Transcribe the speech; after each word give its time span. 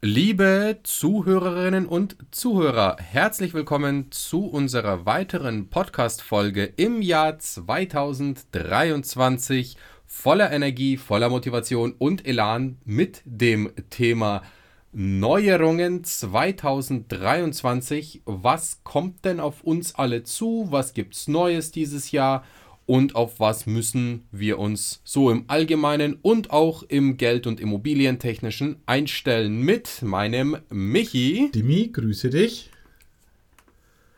Liebe 0.00 0.78
Zuhörerinnen 0.84 1.84
und 1.84 2.16
Zuhörer, 2.30 2.98
herzlich 3.00 3.52
willkommen 3.52 4.12
zu 4.12 4.46
unserer 4.46 5.06
weiteren 5.06 5.70
Podcast-Folge 5.70 6.72
im 6.76 7.02
Jahr 7.02 7.40
2023 7.40 9.76
voller 10.06 10.52
Energie, 10.52 10.98
voller 10.98 11.30
Motivation 11.30 11.96
und 11.98 12.24
Elan 12.28 12.78
mit 12.84 13.22
dem 13.24 13.72
Thema 13.90 14.44
Neuerungen 14.92 16.04
2023. 16.04 18.22
Was 18.24 18.84
kommt 18.84 19.24
denn 19.24 19.40
auf 19.40 19.64
uns 19.64 19.96
alle 19.96 20.22
zu? 20.22 20.68
Was 20.70 20.94
gibt's 20.94 21.26
Neues 21.26 21.72
dieses 21.72 22.12
Jahr? 22.12 22.44
Und 22.88 23.16
auf 23.16 23.38
was 23.38 23.66
müssen 23.66 24.26
wir 24.32 24.58
uns 24.58 25.02
so 25.04 25.30
im 25.30 25.44
Allgemeinen 25.48 26.14
und 26.22 26.50
auch 26.50 26.82
im 26.84 27.18
Geld- 27.18 27.46
und 27.46 27.60
Immobilientechnischen 27.60 28.76
einstellen 28.86 29.60
mit 29.60 30.00
meinem 30.00 30.56
Michi. 30.70 31.50
Dimi, 31.54 31.90
grüße 31.92 32.30
dich. 32.30 32.70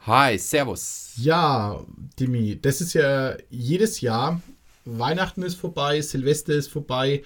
Hi, 0.03 0.39
Servus. 0.39 1.15
Ja, 1.17 1.85
Dimi, 2.21 2.61
das 2.63 2.81
ist 2.81 2.93
ja 2.93 3.37
jedes 3.51 4.03
Jahr. 4.03 4.41
Weihnachten 4.85 5.43
ist 5.43 5.57
vorbei, 5.57 6.01
Silvester 6.01 6.53
ist 6.55 6.69
vorbei. 6.69 7.25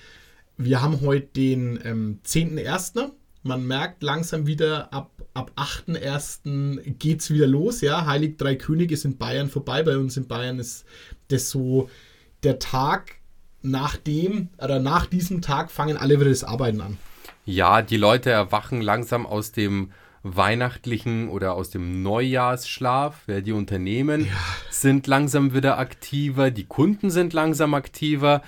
Wir 0.57 0.81
haben 0.81 1.03
heute 1.03 1.27
den 1.27 1.79
ähm, 1.85 2.21
10.01. 2.27 3.13
Man 3.43 3.67
merkt 3.67 4.03
langsam 4.03 4.47
wieder, 4.47 4.91
ab, 4.95 5.11
ab 5.35 5.53
8.1. 5.57 6.95
geht 6.99 7.21
es 7.21 7.31
wieder 7.31 7.47
los. 7.47 7.81
Ja, 7.81 8.07
Heilig 8.07 8.39
Drei 8.39 8.55
Könige 8.55 8.95
ist 8.95 9.05
in 9.05 9.19
Bayern 9.19 9.51
vorbei. 9.51 9.83
Bei 9.83 9.99
uns 9.99 10.17
in 10.17 10.27
Bayern 10.27 10.59
ist 10.59 10.85
das 11.29 11.51
so 11.51 11.91
der 12.43 12.59
Tag, 12.59 13.17
nach 13.65 13.97
dem 13.97 14.51
oder 14.59 14.79
nach 14.79 15.07
diesem 15.07 15.41
Tag 15.41 15.71
fangen 15.71 15.97
alle 15.97 16.21
wieder 16.21 16.31
das 16.31 16.45
Arbeiten 16.45 16.81
an. 16.81 16.99
Ja, 17.47 17.83
die 17.83 17.97
Leute 17.97 18.31
erwachen 18.31 18.81
langsam 18.81 19.27
aus 19.27 19.53
dem 19.53 19.91
weihnachtlichen 20.23 21.29
oder 21.29 21.55
aus 21.55 21.71
dem 21.71 22.03
Neujahrsschlaf. 22.03 23.27
Ja, 23.27 23.41
die 23.41 23.53
Unternehmen 23.53 24.27
ja. 24.27 24.33
sind 24.71 25.07
langsam 25.07 25.55
wieder 25.55 25.79
aktiver, 25.79 26.51
die 26.51 26.65
Kunden 26.65 27.11
sind 27.11 27.33
langsam 27.33 27.75
aktiver. 27.75 28.43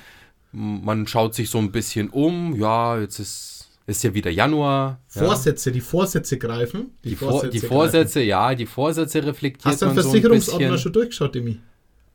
Man 0.53 1.07
schaut 1.07 1.35
sich 1.35 1.51
so 1.51 1.59
ein 1.59 1.73
bisschen 1.73 2.09
um. 2.11 2.55
Ja, 2.57 2.99
jetzt 2.99 3.19
ist 3.19 3.56
ist 3.87 4.03
ja 4.03 4.15
wieder 4.15 4.31
Januar. 4.31 5.01
Vorsätze, 5.07 5.71
ja. 5.71 5.75
die 5.75 5.81
Vorsätze 5.81 6.39
greifen. 6.39 6.91
Die, 7.05 7.11
die, 7.11 7.17
Vorsätze, 7.17 7.47
Vor 7.47 7.51
die 7.51 7.61
Vorsätze 7.61 8.23
ja, 8.23 8.55
die 8.55 8.67
Vorsätze 8.67 9.25
reflektiert 9.25 9.73
Hast 9.73 9.83
du 9.83 9.87
den 9.87 9.95
Versicherungsordner 9.95 10.73
so 10.73 10.79
schon 10.79 10.93
durchgeschaut, 10.93 11.35
Demi? 11.35 11.61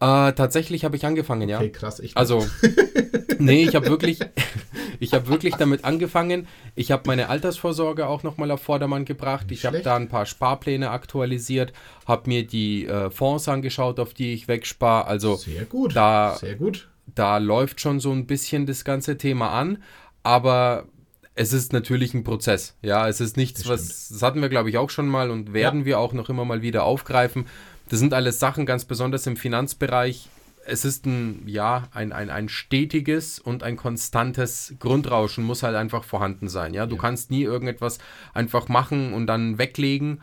Äh, 0.02 0.33
tatsächlich 0.33 0.83
habe 0.83 0.95
ich 0.95 1.05
angefangen, 1.05 1.47
ja. 1.47 1.58
Okay, 1.58 1.69
krass. 1.69 1.99
Ich 1.99 2.17
also, 2.17 2.45
nee, 3.39 3.64
ich 3.64 3.75
habe 3.75 3.88
wirklich, 3.88 4.19
ich 4.99 5.14
habe 5.14 5.27
wirklich 5.27 5.55
damit 5.55 5.86
angefangen. 5.86 6.47
Ich 6.75 6.92
habe 6.92 7.03
meine 7.05 7.30
Altersvorsorge 7.30 8.08
auch 8.08 8.23
nochmal 8.23 8.52
auf 8.52 8.61
Vordermann 8.61 9.05
gebracht. 9.05 9.49
Nicht 9.49 9.59
ich 9.59 9.66
habe 9.66 9.80
da 9.81 9.95
ein 9.95 10.09
paar 10.09 10.25
Sparpläne 10.25 10.89
aktualisiert, 10.89 11.72
habe 12.05 12.30
mir 12.30 12.45
die 12.45 12.88
äh, 12.88 13.11
Fonds 13.11 13.47
angeschaut, 13.47 13.99
auf 13.99 14.14
die 14.14 14.33
ich 14.33 14.47
wegspare. 14.47 15.08
Also, 15.08 15.36
sehr 15.36 15.66
gut. 15.66 15.95
Da, 15.95 16.36
sehr 16.36 16.55
gut. 16.55 16.89
Da 17.14 17.38
läuft 17.38 17.80
schon 17.80 17.99
so 17.99 18.11
ein 18.11 18.25
bisschen 18.25 18.66
das 18.66 18.83
ganze 18.83 19.17
Thema 19.17 19.52
an. 19.52 19.83
Aber 20.23 20.88
es 21.36 21.54
ist 21.54 21.74
natürlich 21.74 22.14
ein 22.14 22.24
Prozess. 22.24 22.76
Ja, 22.82 23.08
es 23.08 23.22
ist 23.22 23.38
nichts, 23.38 23.64
das 23.64 23.70
was, 23.70 24.10
das 24.10 24.22
hatten 24.22 24.42
wir, 24.42 24.50
glaube 24.50 24.70
ich, 24.70 24.78
auch 24.78 24.90
schon 24.90 25.08
mal 25.08 25.32
und 25.32 25.54
werden 25.54 25.82
ja. 25.82 25.86
wir 25.86 26.00
auch 26.00 26.14
noch 26.14 26.30
immer 26.30 26.46
mal 26.46 26.62
wieder 26.62 26.84
aufgreifen. 26.84 27.46
Das 27.90 28.00
sind 28.00 28.14
alles 28.14 28.40
Sachen, 28.40 28.66
ganz 28.66 28.86
besonders 28.86 29.28
im 29.28 29.38
Finanzbereich. 29.38 30.30
Es 30.66 30.86
ist 30.86 31.06
ein, 31.06 31.44
ja, 31.48 31.88
ein, 31.92 32.12
ein, 32.12 32.30
ein 32.30 32.48
stetiges 32.48 33.40
und 33.40 33.64
ein 33.64 33.78
konstantes 33.78 34.76
Grundrauschen 34.80 35.44
muss 35.44 35.64
halt 35.64 35.76
einfach 35.76 36.04
vorhanden 36.04 36.50
sein. 36.50 36.73
Ja, 36.73 36.86
du 36.86 36.96
ja. 36.96 37.02
kannst 37.02 37.32
nie 37.32 37.44
irgendetwas 37.44 37.98
einfach 38.34 38.68
machen 38.68 39.14
und 39.14 39.28
dann 39.28 39.58
weglegen. 39.58 40.22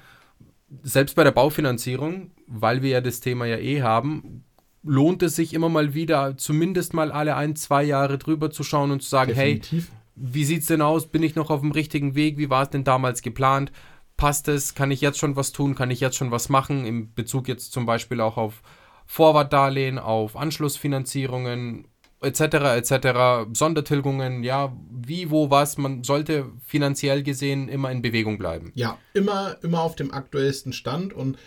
Selbst 0.83 1.17
bei 1.17 1.25
der 1.25 1.33
Baufinanzierung, 1.33 2.31
weil 2.47 2.83
wir 2.83 2.91
ja 2.91 3.01
das 3.01 3.21
Thema 3.21 3.47
ja 3.47 3.57
eh 3.57 3.83
haben, 3.83 4.45
lohnt 4.83 5.23
es 5.23 5.37
sich 5.37 5.55
immer 5.55 5.69
mal 5.69 5.95
wieder, 5.95 6.37
zumindest 6.37 6.95
mal 6.95 7.11
alle 7.11 7.37
ein, 7.37 7.57
zwei 7.57 7.83
Jahre 7.83 8.19
drüber 8.19 8.51
zu 8.51 8.63
schauen 8.63 8.91
und 8.91 9.03
zu 9.03 9.09
sagen, 9.09 9.35
Definitiv. 9.35 9.89
hey, 9.89 9.98
wie 10.21 10.45
sieht 10.45 10.63
es 10.63 10.67
denn 10.67 10.83
aus? 10.83 11.07
Bin 11.07 11.23
ich 11.23 11.35
noch 11.35 11.51
auf 11.51 11.61
dem 11.61 11.73
richtigen 11.73 12.15
Weg? 12.15 12.39
Wie 12.39 12.51
war 12.51 12.63
es 12.63 12.71
denn 12.71 12.85
damals 12.85 13.23
geplant? 13.23 13.73
Passt 14.17 14.49
es? 14.49 14.75
Kann 14.75 14.91
ich 14.91 15.01
jetzt 15.01 15.19
schon 15.19 15.37
was 15.37 15.53
tun? 15.53 15.75
Kann 15.75 15.91
ich 15.91 16.01
jetzt 16.01 16.17
schon 16.17 16.31
was 16.31 16.49
machen? 16.49 16.85
Im 16.87 17.15
Bezug 17.15 17.49
jetzt 17.49 17.73
zum 17.73 17.87
Beispiel 17.87 18.21
auch 18.21 18.37
auf 18.37 18.63
Vorwartdarlehen, 19.07 19.99
auf 19.99 20.37
Anschlussfinanzierungen 20.37 21.87
etc. 22.21 22.41
etc. 22.77 23.49
Sondertilgungen, 23.53 24.43
ja, 24.43 24.77
wie, 24.91 25.31
wo, 25.31 25.51
was. 25.51 25.79
Man 25.79 26.03
sollte 26.03 26.47
finanziell 26.67 27.23
gesehen 27.23 27.69
immer 27.69 27.91
in 27.91 28.03
Bewegung 28.03 28.39
bleiben. 28.39 28.73
Ja, 28.75 28.99
immer, 29.15 29.57
immer 29.63 29.83
auf 29.83 29.97
dem 29.97 30.13
aktuellsten 30.13 30.73
Stand 30.73 31.13
und 31.13 31.39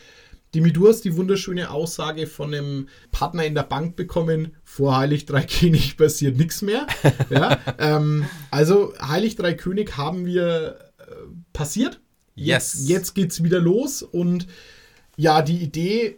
Dimi, 0.54 0.74
du 0.74 0.90
hast 0.90 1.02
die 1.02 1.16
wunderschöne 1.16 1.70
Aussage 1.70 2.28
von 2.28 2.54
einem 2.54 2.90
Partner 3.12 3.46
in 3.46 3.56
der 3.56 3.64
Bank 3.64 3.96
bekommen, 3.96 4.56
vor 4.64 4.98
Heilig 4.98 5.26
Drei 5.26 5.44
König 5.44 5.96
passiert 5.98 6.38
nichts 6.38 6.62
mehr. 6.62 6.88
Ja, 7.30 7.60
ähm, 7.80 8.26
also 8.50 8.94
Heilig 9.02 9.36
Drei 9.36 9.54
König 9.54 9.96
haben 9.96 10.26
wir 10.26 10.92
äh, 10.98 11.04
passiert. 11.54 12.02
Jetzt, 12.36 12.76
yes. 12.76 12.90
jetzt 12.90 13.14
geht 13.14 13.32
es 13.32 13.44
wieder 13.44 13.60
los 13.60 14.02
und 14.04 14.48
ja, 15.16 15.42
die 15.42 15.58
Idee 15.58 16.18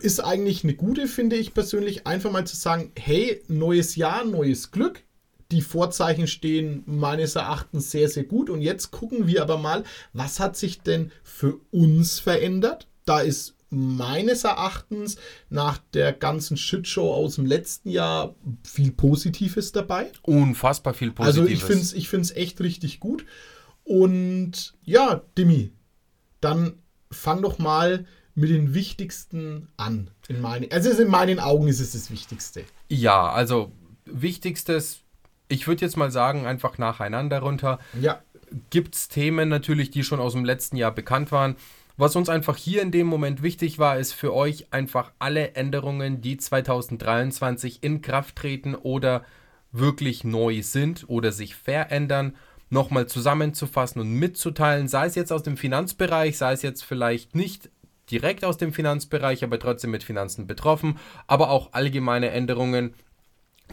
ist 0.00 0.20
eigentlich 0.20 0.64
eine 0.64 0.74
gute, 0.74 1.06
finde 1.06 1.36
ich 1.36 1.54
persönlich, 1.54 2.06
einfach 2.06 2.30
mal 2.30 2.46
zu 2.46 2.56
sagen, 2.56 2.92
hey, 2.98 3.40
neues 3.48 3.96
Jahr, 3.96 4.24
neues 4.24 4.70
Glück. 4.70 5.02
Die 5.50 5.62
Vorzeichen 5.62 6.26
stehen 6.26 6.82
meines 6.86 7.36
Erachtens 7.36 7.90
sehr, 7.90 8.08
sehr 8.08 8.24
gut. 8.24 8.50
Und 8.50 8.62
jetzt 8.62 8.90
gucken 8.90 9.26
wir 9.26 9.42
aber 9.42 9.58
mal, 9.58 9.84
was 10.12 10.40
hat 10.40 10.56
sich 10.56 10.80
denn 10.80 11.12
für 11.22 11.60
uns 11.70 12.18
verändert? 12.18 12.88
Da 13.04 13.20
ist 13.20 13.54
meines 13.72 14.44
Erachtens 14.44 15.16
nach 15.48 15.78
der 15.94 16.12
ganzen 16.12 16.56
Shitshow 16.58 17.14
aus 17.14 17.36
dem 17.36 17.46
letzten 17.46 17.88
Jahr 17.88 18.34
viel 18.64 18.92
Positives 18.92 19.72
dabei. 19.72 20.12
Unfassbar 20.22 20.92
viel 20.92 21.10
Positives. 21.10 21.38
Also 21.38 21.50
ich 21.50 21.64
finde 21.64 21.82
es 21.82 21.92
ich 21.94 22.08
find's 22.08 22.30
echt 22.32 22.60
richtig 22.60 23.00
gut. 23.00 23.24
Und 23.84 24.74
ja, 24.84 25.22
Dimi, 25.38 25.72
dann 26.40 26.74
fang 27.10 27.40
doch 27.40 27.58
mal 27.58 28.04
mit 28.34 28.50
den 28.50 28.74
Wichtigsten 28.74 29.68
an. 29.76 30.10
In 30.28 30.40
meine, 30.40 30.70
also 30.70 30.90
in 30.90 31.08
meinen 31.08 31.40
Augen 31.40 31.68
ist 31.68 31.80
es 31.80 31.92
das 31.92 32.10
Wichtigste. 32.10 32.64
Ja, 32.88 33.30
also 33.30 33.72
Wichtigstes, 34.04 35.00
ich 35.48 35.66
würde 35.66 35.84
jetzt 35.84 35.96
mal 35.96 36.10
sagen, 36.10 36.46
einfach 36.46 36.78
nacheinander 36.78 37.40
runter. 37.40 37.78
Ja. 38.00 38.22
Gibt 38.68 38.94
es 38.94 39.08
Themen 39.08 39.48
natürlich, 39.48 39.90
die 39.90 40.04
schon 40.04 40.20
aus 40.20 40.34
dem 40.34 40.44
letzten 40.44 40.76
Jahr 40.76 40.92
bekannt 40.92 41.32
waren 41.32 41.56
was 42.02 42.16
uns 42.16 42.28
einfach 42.28 42.56
hier 42.56 42.82
in 42.82 42.90
dem 42.90 43.06
Moment 43.06 43.44
wichtig 43.44 43.78
war, 43.78 43.96
ist 43.96 44.12
für 44.12 44.34
euch 44.34 44.72
einfach 44.72 45.12
alle 45.20 45.52
Änderungen, 45.54 46.20
die 46.20 46.36
2023 46.36 47.84
in 47.84 48.02
Kraft 48.02 48.34
treten 48.34 48.74
oder 48.74 49.24
wirklich 49.70 50.24
neu 50.24 50.62
sind 50.62 51.04
oder 51.08 51.30
sich 51.30 51.54
verändern, 51.54 52.34
nochmal 52.70 53.06
zusammenzufassen 53.06 54.00
und 54.00 54.14
mitzuteilen, 54.14 54.88
sei 54.88 55.06
es 55.06 55.14
jetzt 55.14 55.32
aus 55.32 55.44
dem 55.44 55.56
Finanzbereich, 55.56 56.36
sei 56.36 56.52
es 56.54 56.62
jetzt 56.62 56.82
vielleicht 56.82 57.36
nicht 57.36 57.70
direkt 58.10 58.44
aus 58.44 58.56
dem 58.56 58.72
Finanzbereich, 58.72 59.44
aber 59.44 59.60
trotzdem 59.60 59.92
mit 59.92 60.02
Finanzen 60.02 60.48
betroffen, 60.48 60.98
aber 61.28 61.50
auch 61.50 61.72
allgemeine 61.72 62.30
Änderungen, 62.30 62.94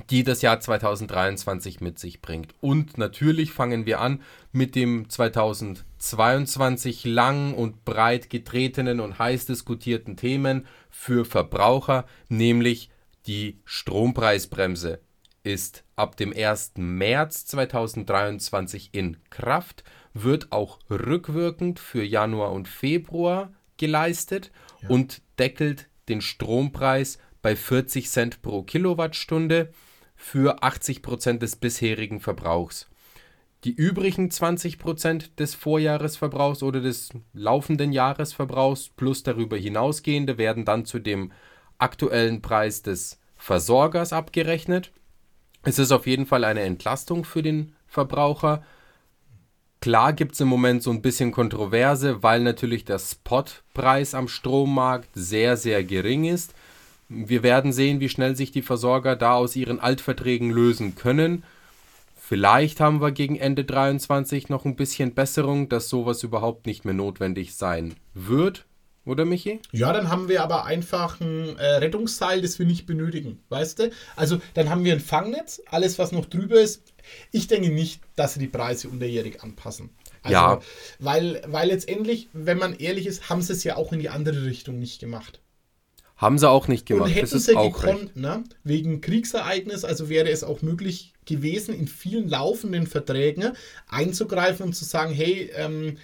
die 0.10 0.24
das 0.24 0.42
Jahr 0.42 0.60
2023 0.60 1.82
mit 1.82 2.00
sich 2.00 2.22
bringt. 2.22 2.56
Und 2.62 2.98
natürlich 2.98 3.52
fangen 3.52 3.86
wir 3.86 4.00
an 4.00 4.22
mit 4.52 4.76
dem 4.76 5.10
2022 5.10 7.06
lang 7.06 7.54
und 7.54 7.86
breit 7.86 8.30
getretenen 8.30 9.00
und 9.00 9.20
heiß 9.20 9.46
diskutierten 9.46 10.16
Themen 10.16 10.66
für 10.90 11.26
Verbraucher, 11.26 12.06
nämlich 12.30 12.90
die 13.28 13.60
Strompreisbremse 13.66 15.00
ist 15.44 15.84
ab 15.96 16.18
dem 16.18 16.34
1. 16.36 16.74
März 16.78 17.46
2023 17.48 18.90
in 18.92 19.18
Kraft, 19.30 19.84
wird 20.14 20.52
auch 20.52 20.80
rückwirkend 20.90 21.80
für 21.80 22.03
Januar 22.03 22.52
und 22.52 22.68
Februar 22.68 23.52
geleistet 23.78 24.52
ja. 24.82 24.90
und 24.90 25.22
deckelt 25.38 25.88
den 26.09 26.22
Strompreis 26.22 27.20
bei 27.41 27.56
40 27.56 28.09
Cent 28.09 28.41
pro 28.41 28.64
Kilowattstunde 28.64 29.72
für 30.16 30.64
80 30.64 31.02
Prozent 31.02 31.41
des 31.41 31.56
bisherigen 31.56 32.20
Verbrauchs. 32.20 32.90
Die 33.66 33.74
übrigen 33.74 34.32
20 34.32 34.80
Prozent 34.80 35.40
des 35.40 35.53
Vorjahresverbrauchs 35.53 36.64
oder 36.64 36.80
des 36.80 37.09
laufenden 37.34 37.91
Jahresverbrauchs 37.91 38.90
plus 38.96 39.24
darüber 39.24 39.58
hinausgehende 39.58 40.38
werden 40.38 40.64
dann 40.64 40.86
zu 40.86 41.00
dem 41.00 41.32
aktuellen 41.78 42.41
Preis 42.41 42.82
des 42.84 43.20
Versorgers 43.36 44.14
abgerechnet. 44.14 44.92
Es 45.64 45.78
ist 45.78 45.92
auf 45.92 46.08
jeden 46.08 46.26
Fall 46.26 46.46
eine 46.46 46.62
Entlastung 46.62 47.26
für 47.26 47.44
den 47.44 47.74
Verbraucher. 47.88 48.64
Klar 49.82 50.14
gibt 50.14 50.34
es 50.34 50.42
im 50.42 50.47
Moment 50.47 50.84
so 50.84 50.92
ein 50.92 51.02
bisschen 51.02 51.32
Kontroverse, 51.32 52.24
weil 52.24 52.42
natürlich 52.42 52.85
der 52.85 53.00
Spotpreis 53.00 54.14
am 54.14 54.28
Strommarkt 54.28 55.09
sehr, 55.14 55.58
sehr 55.58 55.84
gering 55.84 56.26
ist. 56.26 56.53
Wir 57.09 57.41
werden 57.41 57.73
sehen, 57.73 58.00
wie 58.00 58.09
schnell 58.09 58.35
sich 58.35 58.52
die 58.52 58.61
Versorger 58.61 59.16
da 59.16 59.34
aus 59.34 59.56
ihren 59.56 59.79
Altverträgen 59.79 60.52
lösen 60.52 60.96
können. 60.96 61.44
Vielleicht 62.16 62.79
haben 62.79 63.02
wir 63.02 63.11
gegen 63.11 63.35
Ende 63.35 63.66
23 63.66 64.50
noch 64.50 64.64
ein 64.64 64.76
bisschen 64.76 65.16
Besserung, 65.16 65.67
dass 65.67 65.90
sowas 65.90 66.22
überhaupt 66.22 66.67
nicht 66.67 66.85
mehr 66.85 66.94
notwendig 66.94 67.56
sein 67.56 67.96
wird. 68.14 68.66
Oder 69.06 69.26
Michi? 69.26 69.59
Ja, 69.72 69.91
dann 69.91 70.09
haben 70.09 70.29
wir 70.29 70.44
aber 70.44 70.66
einfach 70.66 71.20
ein 71.20 71.58
äh, 71.58 71.78
Rettungsseil, 71.78 72.44
das 72.44 72.59
wir 72.59 72.67
nicht 72.67 72.85
benötigen. 72.85 73.40
Weißt 73.50 73.79
du? 73.79 73.90
Also 74.16 74.40
dann 74.53 74.70
haben 74.70 74.84
wir 74.84 74.94
ein 74.94 75.00
Fangnetz, 75.00 75.64
alles 75.66 75.97
was 75.97 76.11
noch 76.11 76.26
drüber 76.26 76.61
ist. 76.61 76.84
Ich 77.32 77.47
denke 77.47 77.72
nicht, 77.72 78.02
dass 78.16 78.35
sie 78.35 78.40
die 78.40 78.47
Preise 78.47 78.90
unterjährig 78.90 79.41
anpassen. 79.41 79.90
Also, 80.22 80.34
Ja. 80.34 80.59
Weil, 81.00 81.41
weil 81.47 81.70
letztendlich, 81.70 82.29
wenn 82.34 82.59
man 82.59 82.76
ehrlich 82.76 83.08
ist, 83.08 83.32
haben 83.32 83.41
sie 83.41 83.53
es 83.53 83.64
ja 83.64 83.78
auch 83.78 83.91
in 83.91 84.00
die 84.00 84.09
andere 84.09 84.46
Richtung 84.46 84.78
nicht 84.78 85.00
gemacht. 85.00 85.40
Haben 86.20 86.38
sie 86.38 86.50
auch 86.50 86.68
nicht 86.68 86.86
gemacht. 86.86 87.08
Und 87.08 87.14
hätten 87.14 87.22
das 87.22 87.34
ist 87.34 87.46
sie 87.46 87.58
recht. 87.58 87.74
gekonnt, 87.74 88.18
ne? 88.18 88.44
wegen 88.66 89.00
Kriegsereignis, 89.00 89.86
also 89.86 90.10
wäre 90.10 90.30
es 90.30 90.44
auch 90.44 90.62
möglich 90.62 91.14
gewesen, 91.24 91.74
in 91.74 91.88
vielen 91.88 92.28
laufenden 92.28 92.88
Verträgen 92.88 93.54
einzugreifen 93.88 94.66
und 94.66 94.74
zu 94.74 94.84
sagen, 94.84 95.14
hey, 95.14 95.50
ähm, 95.56 95.98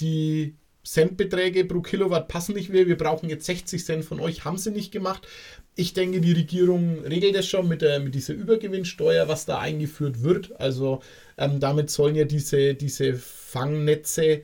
die 0.00 0.56
Centbeträge 0.82 1.64
pro 1.66 1.82
Kilowatt 1.82 2.26
passen 2.26 2.56
nicht 2.56 2.70
mehr, 2.70 2.88
wir 2.88 2.96
brauchen 2.96 3.28
jetzt 3.28 3.46
60 3.46 3.84
Cent 3.84 4.04
von 4.04 4.18
euch, 4.18 4.44
haben 4.44 4.58
sie 4.58 4.72
nicht 4.72 4.90
gemacht. 4.90 5.28
Ich 5.76 5.92
denke, 5.92 6.20
die 6.20 6.32
Regierung 6.32 7.04
regelt 7.04 7.36
das 7.36 7.46
schon 7.46 7.68
mit, 7.68 7.80
der, 7.80 8.00
mit 8.00 8.16
dieser 8.16 8.34
Übergewinnsteuer, 8.34 9.28
was 9.28 9.46
da 9.46 9.60
eingeführt 9.60 10.24
wird. 10.24 10.58
Also 10.58 11.00
ähm, 11.38 11.60
damit 11.60 11.90
sollen 11.90 12.16
ja 12.16 12.24
diese, 12.24 12.74
diese 12.74 13.14
Fangnetze 13.14 14.42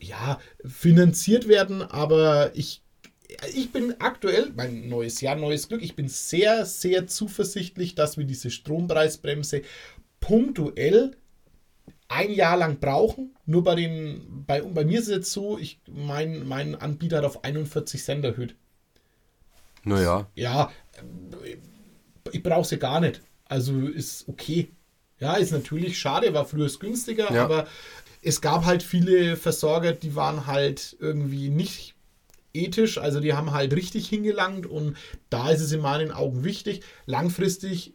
ja, 0.00 0.40
finanziert 0.64 1.46
werden, 1.46 1.82
aber 1.82 2.52
ich, 2.54 2.80
ich 3.54 3.72
bin 3.72 3.94
aktuell, 4.00 4.52
mein 4.56 4.88
neues 4.88 5.20
Jahr, 5.20 5.36
neues 5.36 5.68
Glück, 5.68 5.82
ich 5.82 5.96
bin 5.96 6.08
sehr, 6.08 6.64
sehr 6.66 7.06
zuversichtlich, 7.06 7.94
dass 7.94 8.16
wir 8.16 8.24
diese 8.24 8.50
Strompreisbremse 8.50 9.62
punktuell 10.20 11.16
ein 12.08 12.32
Jahr 12.32 12.56
lang 12.56 12.78
brauchen. 12.78 13.34
Nur 13.46 13.64
bei 13.64 13.74
den, 13.74 14.44
bei, 14.46 14.60
bei 14.60 14.84
mir 14.84 14.98
ist 15.00 15.08
es 15.08 15.14
jetzt 15.14 15.32
so, 15.32 15.58
ich, 15.58 15.80
mein, 15.88 16.46
mein 16.46 16.74
Anbieter 16.74 17.18
hat 17.18 17.24
auf 17.24 17.44
41 17.44 18.02
Cent 18.02 18.24
erhöht. 18.24 18.54
Naja. 19.84 20.28
Ja, 20.34 20.70
ich 22.32 22.42
brauche 22.42 22.66
sie 22.66 22.78
gar 22.78 23.00
nicht. 23.00 23.20
Also 23.44 23.86
ist 23.86 24.28
okay. 24.28 24.70
Ja, 25.18 25.34
ist 25.34 25.52
natürlich 25.52 25.98
schade, 25.98 26.32
war 26.34 26.44
früher 26.44 26.70
günstiger, 26.78 27.32
Ja. 27.32 27.44
aber 27.44 27.66
es 28.22 28.40
gab 28.40 28.64
halt 28.64 28.82
viele 28.82 29.36
Versorger, 29.36 29.92
die 29.92 30.14
waren 30.14 30.46
halt 30.46 30.96
irgendwie 31.00 31.48
nicht 31.48 31.95
ethisch, 32.56 32.98
also 32.98 33.20
die 33.20 33.34
haben 33.34 33.52
halt 33.52 33.74
richtig 33.74 34.08
hingelangt 34.08 34.66
und 34.66 34.96
da 35.30 35.50
ist 35.50 35.60
es 35.60 35.72
in 35.72 35.80
meinen 35.80 36.10
Augen 36.12 36.44
wichtig. 36.44 36.80
Langfristig 37.06 37.92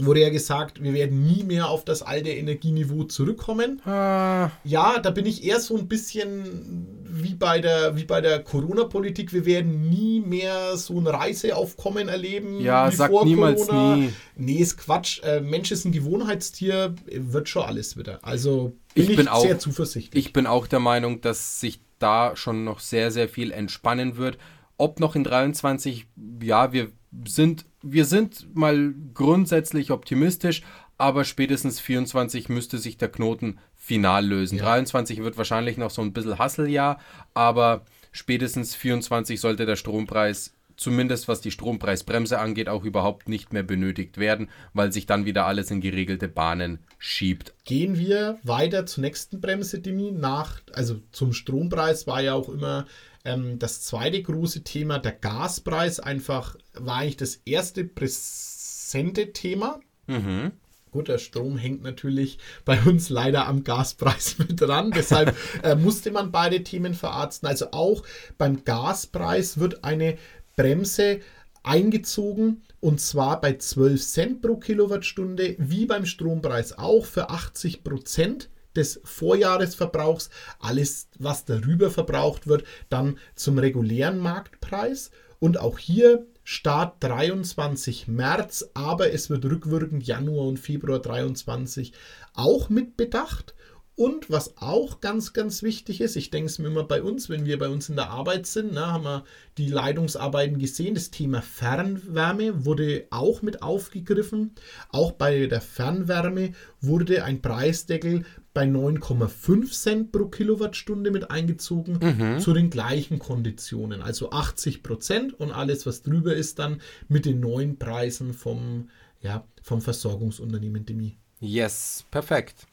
wurde 0.00 0.20
ja 0.20 0.30
gesagt, 0.30 0.80
wir 0.80 0.92
werden 0.94 1.26
nie 1.26 1.42
mehr 1.42 1.68
auf 1.68 1.84
das 1.84 2.02
alte 2.02 2.30
Energieniveau 2.30 3.02
zurückkommen. 3.04 3.82
Ah, 3.84 4.48
Ja, 4.62 5.00
da 5.00 5.10
bin 5.10 5.26
ich 5.26 5.42
eher 5.42 5.58
so 5.58 5.76
ein 5.76 5.88
bisschen 5.88 6.86
wie 7.02 7.34
bei 7.34 7.58
der, 7.60 7.96
wie 7.96 8.04
bei 8.04 8.20
der 8.20 8.44
Corona-Politik. 8.44 9.32
Wir 9.32 9.44
werden 9.44 9.88
nie 9.90 10.20
mehr 10.20 10.76
so 10.76 11.00
ein 11.00 11.06
Reiseaufkommen 11.08 12.08
erleben. 12.08 12.60
Ja, 12.60 12.92
wie 12.92 12.94
sagt 12.94 13.24
niemals 13.24 13.66
nie. 13.72 14.10
Nee, 14.36 14.58
ist 14.58 14.76
Quatsch. 14.78 15.20
Äh, 15.24 15.40
Mensch 15.40 15.72
ist 15.72 15.84
ein 15.84 15.90
Gewohnheitstier, 15.90 16.94
wird 17.10 17.48
schon 17.48 17.64
alles 17.64 17.96
wieder. 17.96 18.20
Also 18.22 18.76
bin 18.94 19.02
Ich 19.02 19.10
ich, 19.10 19.16
bin 19.16 19.26
auch- 19.26 19.42
sehr 19.42 19.58
zuversichtlich. 19.58 20.26
ich 20.26 20.32
bin 20.32 20.46
auch 20.46 20.68
der 20.68 20.78
Meinung, 20.78 21.20
dass 21.22 21.58
sich 21.58 21.80
da 21.98 22.36
schon 22.36 22.64
noch 22.64 22.80
sehr, 22.80 23.10
sehr 23.10 23.28
viel 23.28 23.50
entspannen 23.50 24.16
wird. 24.16 24.38
Ob 24.76 25.00
noch 25.00 25.16
in 25.16 25.24
23, 25.24 26.06
ja, 26.42 26.72
wir 26.72 26.92
sind, 27.26 27.64
wir 27.82 28.04
sind 28.04 28.54
mal 28.54 28.94
grundsätzlich 29.14 29.90
optimistisch, 29.90 30.62
aber 30.98 31.24
spätestens 31.24 31.80
24 31.80 32.48
müsste 32.48 32.78
sich 32.78 32.96
der 32.96 33.10
Knoten 33.10 33.58
final 33.74 34.26
lösen. 34.26 34.58
23 34.58 35.22
wird 35.22 35.38
wahrscheinlich 35.38 35.76
noch 35.78 35.90
so 35.90 36.02
ein 36.02 36.12
bisschen 36.12 36.38
Hasseljahr, 36.38 37.00
aber 37.34 37.84
spätestens 38.12 38.74
24 38.74 39.40
sollte 39.40 39.64
der 39.64 39.76
Strompreis, 39.76 40.54
zumindest 40.78 41.28
was 41.28 41.42
die 41.42 41.50
Strompreisbremse 41.50 42.38
angeht, 42.38 42.68
auch 42.70 42.84
überhaupt 42.84 43.28
nicht 43.28 43.52
mehr 43.52 43.64
benötigt 43.64 44.16
werden, 44.16 44.48
weil 44.72 44.92
sich 44.92 45.04
dann 45.04 45.26
wieder 45.26 45.44
alles 45.44 45.70
in 45.70 45.82
geregelte 45.82 46.28
Bahnen 46.28 46.78
schiebt. 46.98 47.52
Gehen 47.64 47.98
wir 47.98 48.38
weiter 48.44 48.86
zur 48.86 49.02
nächsten 49.02 49.40
Bremse, 49.42 49.80
Demi. 49.80 50.12
Nach, 50.12 50.62
also 50.72 51.00
zum 51.12 51.34
Strompreis 51.34 52.06
war 52.06 52.22
ja 52.22 52.34
auch 52.34 52.48
immer 52.48 52.86
ähm, 53.24 53.58
das 53.58 53.82
zweite 53.82 54.22
große 54.22 54.62
Thema, 54.62 54.98
der 54.98 55.12
Gaspreis. 55.12 56.00
Einfach 56.00 56.56
war 56.74 56.98
eigentlich 56.98 57.16
das 57.18 57.36
erste 57.44 57.84
präsente 57.84 59.32
Thema. 59.32 59.80
Mhm. 60.06 60.52
Gut, 60.90 61.08
der 61.08 61.18
Strom 61.18 61.58
hängt 61.58 61.82
natürlich 61.82 62.38
bei 62.64 62.80
uns 62.80 63.10
leider 63.10 63.46
am 63.46 63.62
Gaspreis 63.62 64.36
mit 64.38 64.60
dran. 64.60 64.90
Deshalb 64.90 65.36
äh, 65.62 65.74
musste 65.74 66.10
man 66.10 66.32
beide 66.32 66.62
Themen 66.62 66.94
verarzten. 66.94 67.46
Also 67.46 67.72
auch 67.72 68.02
beim 68.38 68.64
Gaspreis 68.64 69.58
wird 69.58 69.84
eine 69.84 70.16
Bremse 70.58 71.20
eingezogen 71.62 72.62
und 72.80 73.00
zwar 73.00 73.40
bei 73.40 73.56
12 73.56 74.04
Cent 74.04 74.42
pro 74.42 74.56
Kilowattstunde, 74.56 75.56
wie 75.58 75.86
beim 75.86 76.04
Strompreis 76.04 76.76
auch 76.76 77.06
für 77.06 77.30
80 77.30 77.84
Prozent 77.84 78.50
des 78.76 79.00
Vorjahresverbrauchs. 79.04 80.30
Alles, 80.60 81.08
was 81.18 81.44
darüber 81.44 81.90
verbraucht 81.90 82.46
wird, 82.46 82.64
dann 82.88 83.18
zum 83.34 83.58
regulären 83.58 84.18
Marktpreis. 84.18 85.10
Und 85.40 85.58
auch 85.60 85.78
hier 85.78 86.26
Start 86.42 87.02
23 87.04 88.08
März, 88.08 88.70
aber 88.74 89.12
es 89.12 89.30
wird 89.30 89.44
rückwirkend 89.44 90.06
Januar 90.06 90.46
und 90.46 90.58
Februar 90.58 90.98
23 90.98 91.92
auch 92.34 92.70
mit 92.70 92.96
bedacht. 92.96 93.54
Und 93.98 94.30
was 94.30 94.56
auch 94.58 95.00
ganz, 95.00 95.32
ganz 95.32 95.64
wichtig 95.64 96.00
ist, 96.00 96.14
ich 96.14 96.30
denke 96.30 96.46
es 96.46 96.60
mir 96.60 96.68
immer 96.68 96.84
bei 96.84 97.02
uns, 97.02 97.28
wenn 97.28 97.46
wir 97.46 97.58
bei 97.58 97.68
uns 97.68 97.88
in 97.88 97.96
der 97.96 98.10
Arbeit 98.10 98.46
sind, 98.46 98.72
ne, 98.72 98.86
haben 98.86 99.02
wir 99.02 99.24
die 99.56 99.66
Leitungsarbeiten 99.66 100.60
gesehen. 100.60 100.94
Das 100.94 101.10
Thema 101.10 101.42
Fernwärme 101.42 102.64
wurde 102.64 103.08
auch 103.10 103.42
mit 103.42 103.60
aufgegriffen. 103.60 104.52
Auch 104.90 105.10
bei 105.10 105.48
der 105.48 105.60
Fernwärme 105.60 106.52
wurde 106.80 107.24
ein 107.24 107.42
Preisdeckel 107.42 108.24
bei 108.54 108.66
9,5 108.66 109.72
Cent 109.72 110.12
pro 110.12 110.26
Kilowattstunde 110.26 111.10
mit 111.10 111.32
eingezogen 111.32 112.38
zu 112.38 112.52
den 112.52 112.70
gleichen 112.70 113.18
Konditionen. 113.18 114.00
Also 114.00 114.30
80 114.30 114.84
Prozent 114.84 115.40
und 115.40 115.50
alles, 115.50 115.86
was 115.86 116.04
drüber 116.04 116.36
ist, 116.36 116.60
dann 116.60 116.80
mit 117.08 117.24
den 117.24 117.40
neuen 117.40 117.80
Preisen 117.80 118.32
vom, 118.32 118.90
ja, 119.22 119.44
vom 119.60 119.80
Versorgungsunternehmen 119.80 120.86
Demi. 120.86 121.16
Yes, 121.40 122.04
perfekt. 122.12 122.67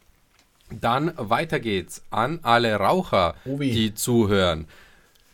Dann 0.71 1.13
weiter 1.15 1.59
geht's 1.59 2.01
an 2.09 2.39
alle 2.41 2.75
Raucher, 2.75 3.35
weh. 3.45 3.71
die 3.71 3.93
zuhören. 3.93 4.67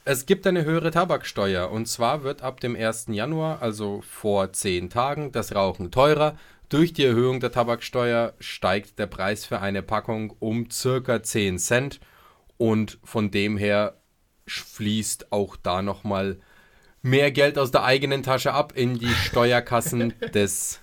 Es 0.03 0.25
gibt 0.25 0.47
eine 0.47 0.65
höhere 0.65 0.91
Tabaksteuer 0.91 1.71
und 1.71 1.87
zwar 1.87 2.23
wird 2.23 2.41
ab 2.41 2.59
dem 2.59 2.75
1. 2.75 3.07
Januar, 3.09 3.61
also 3.61 4.01
vor 4.01 4.51
10 4.51 4.89
Tagen, 4.89 5.31
das 5.31 5.55
Rauchen 5.55 5.91
teurer. 5.91 6.37
Durch 6.69 6.93
die 6.93 7.05
Erhöhung 7.05 7.39
der 7.39 7.51
Tabaksteuer 7.51 8.33
steigt 8.39 8.97
der 8.97 9.07
Preis 9.07 9.45
für 9.45 9.59
eine 9.59 9.83
Packung 9.83 10.33
um 10.39 10.71
circa 10.71 11.21
10 11.21 11.59
Cent 11.59 11.99
und 12.57 12.97
von 13.03 13.29
dem 13.29 13.57
her 13.57 13.97
fließt 14.47 15.31
auch 15.31 15.55
da 15.55 15.81
nochmal 15.81 16.37
mehr 17.01 17.31
Geld 17.31 17.57
aus 17.57 17.71
der 17.71 17.83
eigenen 17.83 18.23
Tasche 18.23 18.53
ab 18.53 18.73
in 18.75 18.97
die 18.97 19.13
Steuerkassen 19.25 20.13
des, 20.33 20.79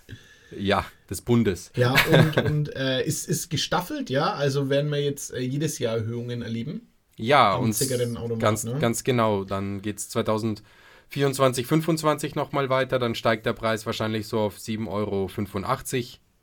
ja, 0.57 0.85
des 1.09 1.23
Bundes. 1.23 1.71
Ja, 1.77 1.95
und, 2.12 2.37
und 2.37 2.77
äh, 2.77 3.05
ist, 3.05 3.29
ist 3.29 3.50
gestaffelt, 3.50 4.11
ja. 4.11 4.35
Also 4.35 4.69
werden 4.69 4.91
wir 4.91 5.03
jetzt 5.03 5.33
äh, 5.33 5.41
jedes 5.41 5.79
Jahr 5.79 5.97
Erhöhungen 5.97 6.43
erleben. 6.43 6.88
Ja, 7.17 7.55
und 7.57 7.77
ganz, 8.38 8.65
ne? 8.65 8.79
ganz 8.79 9.03
genau. 9.03 9.45
Dann 9.45 9.83
geht 9.83 9.99
es 9.99 10.09
2024, 10.11 11.67
25 11.67 12.35
nochmal 12.37 12.69
weiter. 12.69 12.99
Dann 12.99 13.15
steigt 13.15 13.45
der 13.47 13.55
Preis 13.55 13.87
wahrscheinlich 13.87 14.29
so 14.29 14.38
auf 14.38 14.57
7,85 14.57 14.88
Euro 14.88 15.29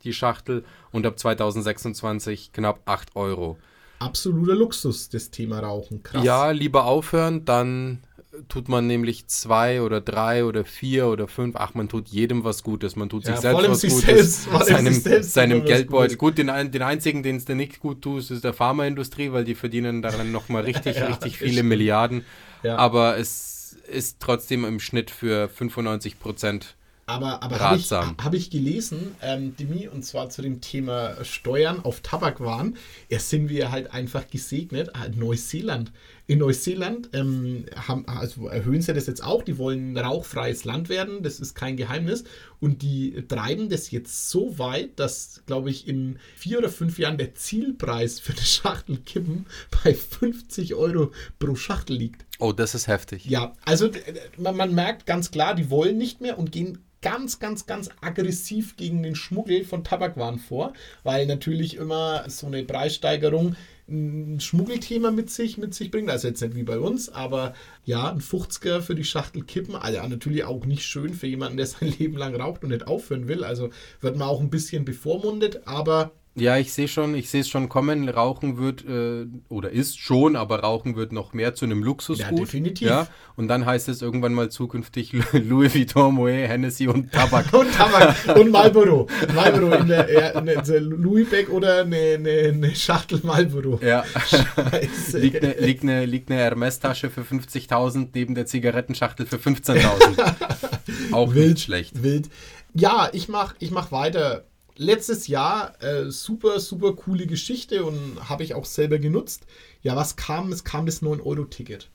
die 0.03 0.13
Schachtel 0.13 0.63
und 0.91 1.05
ab 1.05 1.17
2026 1.17 2.51
knapp 2.51 2.81
8 2.85 3.15
Euro. 3.15 3.57
Absoluter 3.99 4.55
Luxus, 4.55 5.09
das 5.09 5.31
Thema 5.31 5.59
Rauchen. 5.59 6.03
Krass. 6.03 6.23
Ja, 6.23 6.51
lieber 6.51 6.85
aufhören, 6.85 7.45
dann 7.45 8.03
tut 8.49 8.69
man 8.69 8.87
nämlich 8.87 9.27
zwei 9.27 9.81
oder 9.81 10.01
drei 10.01 10.45
oder 10.45 10.65
vier 10.65 11.07
oder 11.07 11.27
fünf. 11.27 11.55
Ach, 11.57 11.73
man 11.73 11.89
tut 11.89 12.07
jedem 12.09 12.43
was 12.43 12.63
Gutes. 12.63 12.95
Man 12.95 13.09
tut 13.09 13.25
Ja, 13.25 13.33
sich 13.33 13.41
selbst 13.41 13.67
was 13.67 13.81
sich 13.81 13.93
Gutes. 13.93 14.43
selbst, 14.45 14.49
seinem 14.67 14.93
selbst 14.93 15.33
seinem 15.33 15.63
Geldbeutel. 15.65 16.17
Gut, 16.17 16.37
den, 16.37 16.47
den 16.71 16.81
einzigen, 16.81 17.23
den 17.23 17.37
es 17.37 17.45
dir 17.45 17.55
nicht 17.55 17.79
gut 17.79 18.01
tut, 18.01 18.29
ist 18.31 18.43
der 18.43 18.53
Pharmaindustrie, 18.53 19.31
weil 19.31 19.45
die 19.45 19.55
verdienen 19.55 20.01
daran 20.01 20.31
nochmal 20.31 20.63
richtig, 20.63 21.03
Ja, 21.07 21.07
richtig 21.07 21.37
viele 21.37 21.53
stimmt. 21.53 21.69
Milliarden. 21.69 22.25
Ja. 22.63 22.77
Aber 22.77 23.17
es 23.17 23.77
ist 23.87 24.19
trotzdem 24.19 24.65
im 24.65 24.79
Schnitt 24.79 25.11
für 25.11 25.47
95 25.49 26.19
Prozent 26.19 26.75
Aber, 27.07 27.43
aber 27.43 27.59
habe 27.59 27.75
ich, 27.77 27.91
hab 27.91 28.33
ich 28.33 28.49
gelesen, 28.49 29.15
ähm, 29.21 29.55
Demi, 29.57 29.87
und 29.87 30.03
zwar 30.03 30.29
zu 30.29 30.41
dem 30.41 30.59
Thema 30.61 31.23
Steuern 31.23 31.79
auf 31.85 32.01
Tabakwaren, 32.01 32.77
erst 33.09 33.29
sind 33.29 33.49
wir 33.49 33.71
halt 33.71 33.93
einfach 33.93 34.27
gesegnet. 34.27 34.89
Ah, 34.95 35.07
Neuseeland. 35.13 35.91
In 36.27 36.39
Neuseeland 36.39 37.09
ähm, 37.13 37.65
haben, 37.75 38.07
also 38.07 38.47
erhöhen 38.47 38.81
sie 38.81 38.93
das 38.93 39.05
jetzt 39.05 39.23
auch. 39.23 39.43
Die 39.43 39.57
wollen 39.57 39.95
rauchfreies 39.97 40.65
Land 40.65 40.89
werden. 40.89 41.21
Das 41.21 41.39
ist 41.39 41.53
kein 41.53 41.77
Geheimnis. 41.77 42.23
Und 42.59 42.81
die 42.81 43.23
treiben 43.27 43.69
das 43.69 43.91
jetzt 43.91 44.29
so 44.29 44.57
weit, 44.57 44.99
dass, 44.99 45.43
glaube 45.45 45.69
ich, 45.69 45.87
in 45.87 46.17
vier 46.35 46.57
oder 46.57 46.69
fünf 46.69 46.97
Jahren 46.97 47.17
der 47.17 47.35
Zielpreis 47.35 48.19
für 48.19 48.33
eine 48.33 48.41
Schachtel 48.41 48.97
Kippen 48.97 49.45
bei 49.83 49.93
50 49.93 50.73
Euro 50.73 51.11
pro 51.37 51.55
Schachtel 51.55 51.97
liegt. 51.97 52.25
Oh, 52.39 52.51
das 52.51 52.73
ist 52.73 52.87
heftig. 52.87 53.25
Ja, 53.25 53.53
also 53.63 53.89
man, 54.37 54.57
man 54.57 54.73
merkt 54.73 55.05
ganz 55.05 55.29
klar, 55.31 55.53
die 55.53 55.69
wollen 55.69 55.97
nicht 55.97 56.21
mehr 56.21 56.39
und 56.39 56.51
gehen 56.51 56.79
ganz, 57.05 57.37
ganz, 57.37 57.67
ganz 57.67 57.89
aggressiv 58.01 58.77
gegen 58.77 59.03
den 59.03 59.15
Schmuggel 59.15 59.63
von 59.63 59.83
Tabakwaren 59.83 60.39
vor, 60.39 60.73
weil 61.03 61.27
natürlich 61.27 61.75
immer 61.75 62.27
so 62.27 62.47
eine 62.47 62.63
Preissteigerung 62.63 63.55
ein 63.87 64.39
Schmuggelthema 64.39 65.11
mit 65.11 65.29
sich, 65.29 65.57
mit 65.57 65.73
sich 65.75 65.91
bringt. 65.91 66.09
Also 66.09 66.27
jetzt 66.27 66.41
nicht 66.41 66.55
wie 66.55 66.63
bei 66.63 66.79
uns, 66.79 67.09
aber 67.09 67.53
ja, 67.83 68.09
ein 68.11 68.19
50er 68.19 68.81
für 68.81 68.95
die 68.95 69.03
Schachtel 69.03 69.43
Kippen. 69.43 69.75
Also 69.75 70.07
natürlich 70.07 70.43
auch 70.43 70.65
nicht 70.65 70.83
schön 70.83 71.13
für 71.13 71.27
jemanden, 71.27 71.57
der 71.57 71.67
sein 71.67 71.89
Leben 71.99 72.17
lang 72.17 72.35
raucht 72.35 72.63
und 72.63 72.69
nicht 72.69 72.87
aufhören 72.87 73.27
will. 73.27 73.43
Also 73.43 73.69
wird 74.01 74.17
man 74.17 74.27
auch 74.27 74.41
ein 74.41 74.49
bisschen 74.49 74.85
bevormundet, 74.85 75.67
aber 75.67 76.11
ja, 76.37 76.57
ich 76.57 76.73
sehe 76.73 76.89
schon, 76.89 77.15
ich 77.15 77.29
sehe 77.29 77.41
es 77.41 77.49
schon 77.49 77.69
kommen. 77.69 78.09
Rauchen 78.09 78.57
wird 78.57 78.85
äh, 78.85 79.25
oder 79.47 79.69
ist 79.69 79.99
schon, 79.99 80.35
aber 80.35 80.59
Rauchen 80.59 80.97
wird 80.97 81.13
noch 81.13 81.31
mehr 81.31 81.55
zu 81.55 81.63
einem 81.63 81.81
Luxusgut. 81.81 82.29
Ja, 82.29 82.35
definitiv. 82.35 82.87
Ja? 82.87 83.07
Und 83.37 83.47
dann 83.47 83.65
heißt 83.65 83.87
es 83.87 84.01
irgendwann 84.01 84.33
mal 84.33 84.49
zukünftig 84.49 85.13
Louis 85.31 85.73
Vuitton, 85.73 86.13
Moet, 86.13 86.31
Hennessy 86.31 86.87
und 86.87 87.11
Tabak. 87.13 87.53
und 87.53 87.71
Tabak 87.71 88.37
und 88.37 88.51
Marlboro. 88.51 89.07
Marlboro 89.33 89.75
in 89.75 89.87
der, 89.87 90.11
ja, 90.11 90.35
eine, 90.35 90.55
Louis 90.79 91.29
Beck 91.29 91.49
oder 91.49 91.81
eine, 91.81 91.95
eine, 91.95 92.29
eine 92.29 92.75
Schachtel 92.75 93.21
Marlboro. 93.23 93.79
Ja. 93.81 94.03
Scheiße. 94.05 95.19
liegt 95.19 95.41
eine, 95.41 95.53
liegt 95.53 95.83
eine, 95.83 96.05
liegt 96.05 96.29
eine 96.29 96.41
Hermes-Tasche 96.41 97.09
für 97.09 97.21
50.000 97.21 98.09
neben 98.13 98.35
der 98.35 98.45
Zigarettenschachtel 98.45 99.25
für 99.25 99.37
15.000. 99.37 101.11
Auch 101.13 101.33
wild, 101.33 101.51
nicht 101.51 101.63
schlecht. 101.63 102.03
Wild. 102.03 102.29
Ja, 102.73 103.09
ich 103.13 103.29
mach, 103.29 103.55
ich 103.59 103.71
mach 103.71 103.93
weiter 103.93 104.43
letztes 104.77 105.27
Jahr 105.27 105.81
äh, 105.83 106.09
super, 106.09 106.59
super 106.59 106.93
coole 106.93 107.27
Geschichte 107.27 107.85
und 107.85 108.29
habe 108.29 108.43
ich 108.43 108.53
auch 108.53 108.65
selber 108.65 108.99
genutzt. 108.99 109.45
Ja, 109.81 109.95
was 109.95 110.15
kam? 110.15 110.51
Es 110.51 110.63
kam 110.63 110.85
das 110.85 111.01
9-Euro-Ticket. 111.01 111.89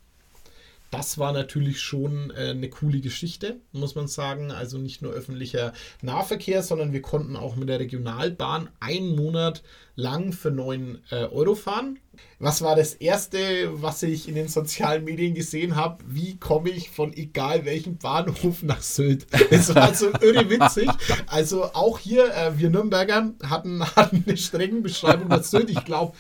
Das 0.91 1.19
war 1.19 1.33
natürlich 1.33 1.81
schon 1.81 2.31
äh, 2.31 2.51
eine 2.51 2.69
coole 2.69 3.01
Geschichte, 3.01 3.61
muss 3.73 3.95
man 3.95 4.09
sagen. 4.09 4.51
Also 4.51 4.77
nicht 4.79 5.03
nur 5.03 5.13
öffentlicher 5.13 5.73
Nahverkehr, 6.03 6.63
sondern 6.63 6.93
wir 6.93 7.01
konnten 7.01 7.37
auch 7.37 7.55
mit 7.55 7.69
der 7.69 7.79
Regionalbahn 7.79 8.71
einen 8.81 9.15
Monat 9.15 9.63
lang 9.95 10.33
für 10.33 10.51
9 10.51 10.99
äh, 11.11 11.25
Euro 11.27 11.55
fahren. 11.55 12.01
Was 12.41 12.63
war 12.63 12.75
das 12.75 12.95
Erste, 12.95 13.39
was 13.83 14.03
ich 14.03 14.29
in 14.29 14.35
den 14.35 14.49
sozialen 14.49 15.05
Medien 15.05 15.35
gesehen 15.35 15.77
habe? 15.77 16.03
Wie 16.09 16.39
komme 16.39 16.71
ich 16.71 16.91
von 16.91 17.13
egal 17.13 17.65
welchem 17.65 17.99
Bahnhof 17.99 18.63
nach 18.63 18.83
Sylt? 18.83 19.27
Es 19.51 19.73
war 19.75 19.95
so 19.95 20.09
irre 20.21 20.51
witzig. 20.51 20.91
Also 21.27 21.65
auch 21.65 21.99
hier, 21.99 22.35
äh, 22.35 22.59
wir 22.59 22.71
Nürnberger 22.71 23.33
hatten, 23.45 23.85
hatten 23.97 24.25
eine 24.27 24.37
strenge 24.37 24.81
Beschreibung 24.81 25.29
nach 25.29 25.45
Sylt. 25.45 25.71
Ich 25.71 25.85
glaube, 25.85 26.17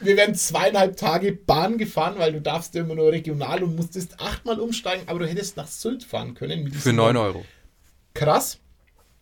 wir 0.00 0.16
werden 0.16 0.34
zweieinhalb 0.34 0.96
Tage 0.96 1.32
Bahn 1.32 1.78
gefahren, 1.78 2.14
weil 2.18 2.32
du 2.32 2.40
darfst 2.40 2.74
ja 2.74 2.82
immer 2.82 2.94
nur 2.94 3.10
regional 3.10 3.62
und 3.62 3.76
musstest 3.76 4.20
achtmal 4.20 4.60
umsteigen, 4.60 5.04
aber 5.06 5.20
du 5.20 5.26
hättest 5.26 5.56
nach 5.56 5.66
Sylt 5.66 6.04
fahren 6.04 6.34
können. 6.34 6.70
Für 6.72 6.92
9 6.92 7.16
Euro. 7.16 7.44
Krass 8.14 8.58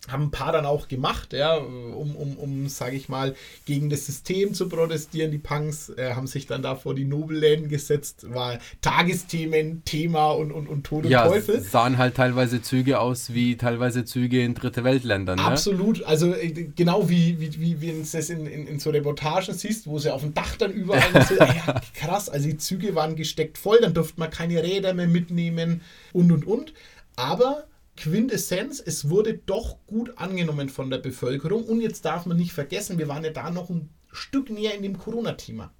haben 0.08 0.24
ein 0.24 0.30
paar 0.30 0.52
dann 0.52 0.66
auch 0.66 0.88
gemacht, 0.88 1.32
ja, 1.32 1.56
um, 1.56 2.14
um, 2.14 2.36
um 2.36 2.68
sage 2.68 2.96
ich 2.96 3.08
mal, 3.08 3.34
gegen 3.64 3.90
das 3.90 4.06
System 4.06 4.54
zu 4.54 4.68
protestieren. 4.68 5.30
Die 5.30 5.38
Punks 5.38 5.90
äh, 5.90 6.14
haben 6.14 6.26
sich 6.26 6.46
dann 6.46 6.62
da 6.62 6.76
vor 6.76 6.94
die 6.94 7.04
Nobelläden 7.04 7.68
gesetzt, 7.68 8.26
war 8.32 8.58
Tagesthemen, 8.80 9.84
Thema 9.84 10.30
und, 10.30 10.52
und, 10.52 10.68
und 10.68 10.84
Tod 10.84 11.04
und 11.04 11.10
ja, 11.10 11.26
Teufel. 11.26 11.60
sahen 11.60 11.98
halt 11.98 12.14
teilweise 12.14 12.62
Züge 12.62 13.00
aus 13.00 13.32
wie 13.32 13.56
teilweise 13.56 14.04
Züge 14.04 14.42
in 14.42 14.54
Dritte 14.54 14.84
Weltländern. 14.84 15.38
Ne? 15.38 15.44
Absolut, 15.44 16.02
also 16.04 16.34
äh, 16.34 16.50
genau 16.74 17.08
wie, 17.08 17.40
wie, 17.40 17.60
wie, 17.60 17.80
wie 17.80 17.90
es 18.00 18.12
das 18.12 18.30
in, 18.30 18.46
in, 18.46 18.66
in 18.66 18.78
so 18.78 18.90
Reportagen 18.90 19.54
siehst, 19.54 19.86
wo 19.86 19.98
sie 19.98 20.12
auf 20.12 20.22
dem 20.22 20.34
Dach 20.34 20.56
dann 20.56 20.72
überall 20.72 21.26
so, 21.28 21.34
ja, 21.38 21.80
krass, 21.94 22.28
also 22.28 22.48
die 22.48 22.58
Züge 22.58 22.94
waren 22.94 23.16
gesteckt 23.16 23.58
voll, 23.58 23.78
dann 23.80 23.94
durfte 23.94 24.20
man 24.20 24.30
keine 24.30 24.62
Räder 24.62 24.94
mehr 24.94 25.08
mitnehmen 25.08 25.80
und 26.12 26.30
und 26.30 26.46
und. 26.46 26.72
Aber 27.16 27.64
Quintessenz, 27.96 28.82
es 28.84 29.08
wurde 29.08 29.34
doch 29.34 29.78
gut 29.86 30.18
angenommen 30.18 30.68
von 30.68 30.90
der 30.90 30.98
Bevölkerung. 30.98 31.64
Und 31.64 31.80
jetzt 31.80 32.04
darf 32.04 32.26
man 32.26 32.36
nicht 32.36 32.52
vergessen, 32.52 32.98
wir 32.98 33.08
waren 33.08 33.24
ja 33.24 33.30
da 33.30 33.50
noch 33.50 33.70
ein 33.70 33.90
Stück 34.12 34.50
näher 34.50 34.74
in 34.74 34.82
dem 34.82 34.98
Corona-Thema. 34.98 35.72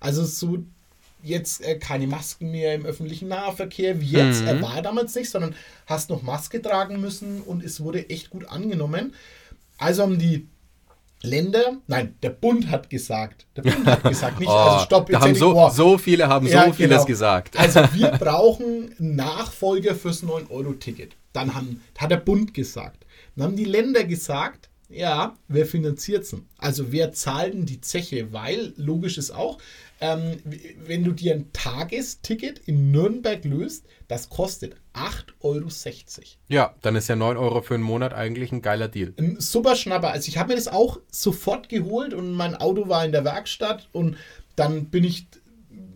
Also 0.00 0.24
so 0.24 0.64
jetzt 1.22 1.64
äh, 1.64 1.78
keine 1.78 2.06
Masken 2.06 2.50
mehr 2.50 2.74
im 2.74 2.84
öffentlichen 2.84 3.28
Nahverkehr, 3.28 4.00
wie 4.00 4.10
jetzt, 4.10 4.42
mhm. 4.42 4.48
er 4.48 4.62
war 4.62 4.82
damals 4.82 5.14
nicht, 5.14 5.30
sondern 5.30 5.54
hast 5.86 6.10
noch 6.10 6.22
Maske 6.22 6.60
tragen 6.60 7.00
müssen 7.00 7.42
und 7.42 7.62
es 7.62 7.80
wurde 7.80 8.10
echt 8.10 8.30
gut 8.30 8.48
angenommen. 8.48 9.14
Also 9.78 10.02
haben 10.02 10.18
die 10.18 10.48
Länder, 11.22 11.76
nein, 11.86 12.16
der 12.22 12.30
Bund 12.30 12.68
hat 12.68 12.90
gesagt, 12.90 13.46
der 13.54 13.62
Bund 13.62 13.86
hat 13.86 14.02
gesagt, 14.02 14.40
nicht, 14.40 14.48
oh, 14.50 14.52
also 14.52 14.84
stopp, 14.84 15.08
jetzt 15.08 15.20
haben 15.20 15.34
so, 15.36 15.56
oh. 15.56 15.70
so 15.70 15.96
viele 15.96 16.26
haben 16.26 16.46
ja, 16.48 16.66
so 16.66 16.72
vieles 16.72 16.90
genau. 16.90 17.04
gesagt. 17.04 17.56
Also 17.56 17.80
wir 17.92 18.08
brauchen 18.08 18.94
Nachfolger 18.98 19.94
fürs 19.94 20.24
9-Euro-Ticket. 20.24 21.14
Dann 21.32 21.54
haben, 21.54 21.82
hat 21.98 22.10
der 22.10 22.16
Bund 22.16 22.54
gesagt. 22.54 23.06
Dann 23.36 23.44
haben 23.44 23.56
die 23.56 23.64
Länder 23.64 24.04
gesagt, 24.04 24.68
ja, 24.88 25.36
wer 25.48 25.66
finanziert 25.66 26.24
es? 26.24 26.36
Also 26.58 26.92
wer 26.92 27.12
zahlt 27.12 27.54
denn 27.54 27.66
die 27.66 27.80
Zeche? 27.80 28.32
Weil, 28.32 28.74
logisch 28.76 29.16
ist 29.16 29.30
auch, 29.30 29.58
ähm, 30.00 30.38
wenn 30.84 31.04
du 31.04 31.12
dir 31.12 31.34
ein 31.34 31.52
Tagesticket 31.52 32.58
in 32.66 32.90
Nürnberg 32.90 33.44
löst, 33.44 33.86
das 34.08 34.28
kostet 34.28 34.76
8,60 34.94 35.36
Euro. 35.40 35.68
Ja, 36.48 36.74
dann 36.82 36.96
ist 36.96 37.08
ja 37.08 37.16
9 37.16 37.36
Euro 37.36 37.62
für 37.62 37.74
einen 37.74 37.82
Monat 37.82 38.12
eigentlich 38.12 38.52
ein 38.52 38.62
geiler 38.62 38.88
Deal. 38.88 39.14
Ein 39.16 39.40
super 39.40 39.76
Schnapper. 39.76 40.10
Also 40.10 40.28
ich 40.28 40.36
habe 40.36 40.50
mir 40.50 40.56
das 40.56 40.68
auch 40.68 41.00
sofort 41.10 41.68
geholt 41.68 42.12
und 42.12 42.34
mein 42.34 42.54
Auto 42.54 42.88
war 42.88 43.04
in 43.04 43.12
der 43.12 43.24
Werkstatt 43.24 43.88
und 43.92 44.16
dann 44.56 44.86
bin 44.86 45.04
ich 45.04 45.26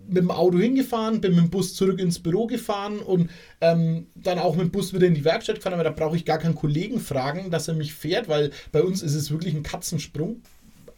mit 0.09 0.19
dem 0.19 0.31
Auto 0.31 0.59
hingefahren, 0.59 1.21
bin 1.21 1.35
mit 1.35 1.45
dem 1.45 1.51
Bus 1.51 1.75
zurück 1.75 2.01
ins 2.01 2.19
Büro 2.19 2.47
gefahren 2.47 2.99
und 2.99 3.31
ähm, 3.61 4.07
dann 4.15 4.39
auch 4.39 4.55
mit 4.55 4.67
dem 4.67 4.71
Bus 4.71 4.93
wieder 4.93 5.07
in 5.07 5.15
die 5.15 5.25
Werkstatt 5.25 5.57
gefahren. 5.57 5.75
Aber 5.75 5.85
da 5.85 5.91
brauche 5.91 6.17
ich 6.17 6.25
gar 6.25 6.39
keinen 6.39 6.55
Kollegen 6.55 7.01
fragen, 7.01 7.51
dass 7.51 7.69
er 7.69 7.75
mich 7.75 7.95
fährt, 7.95 8.29
weil 8.29 8.51
bei 8.73 8.83
uns 8.83 9.03
ist 9.03 9.15
es 9.15 9.31
wirklich 9.31 9.55
ein 9.55 9.63
Katzensprung. 9.63 10.43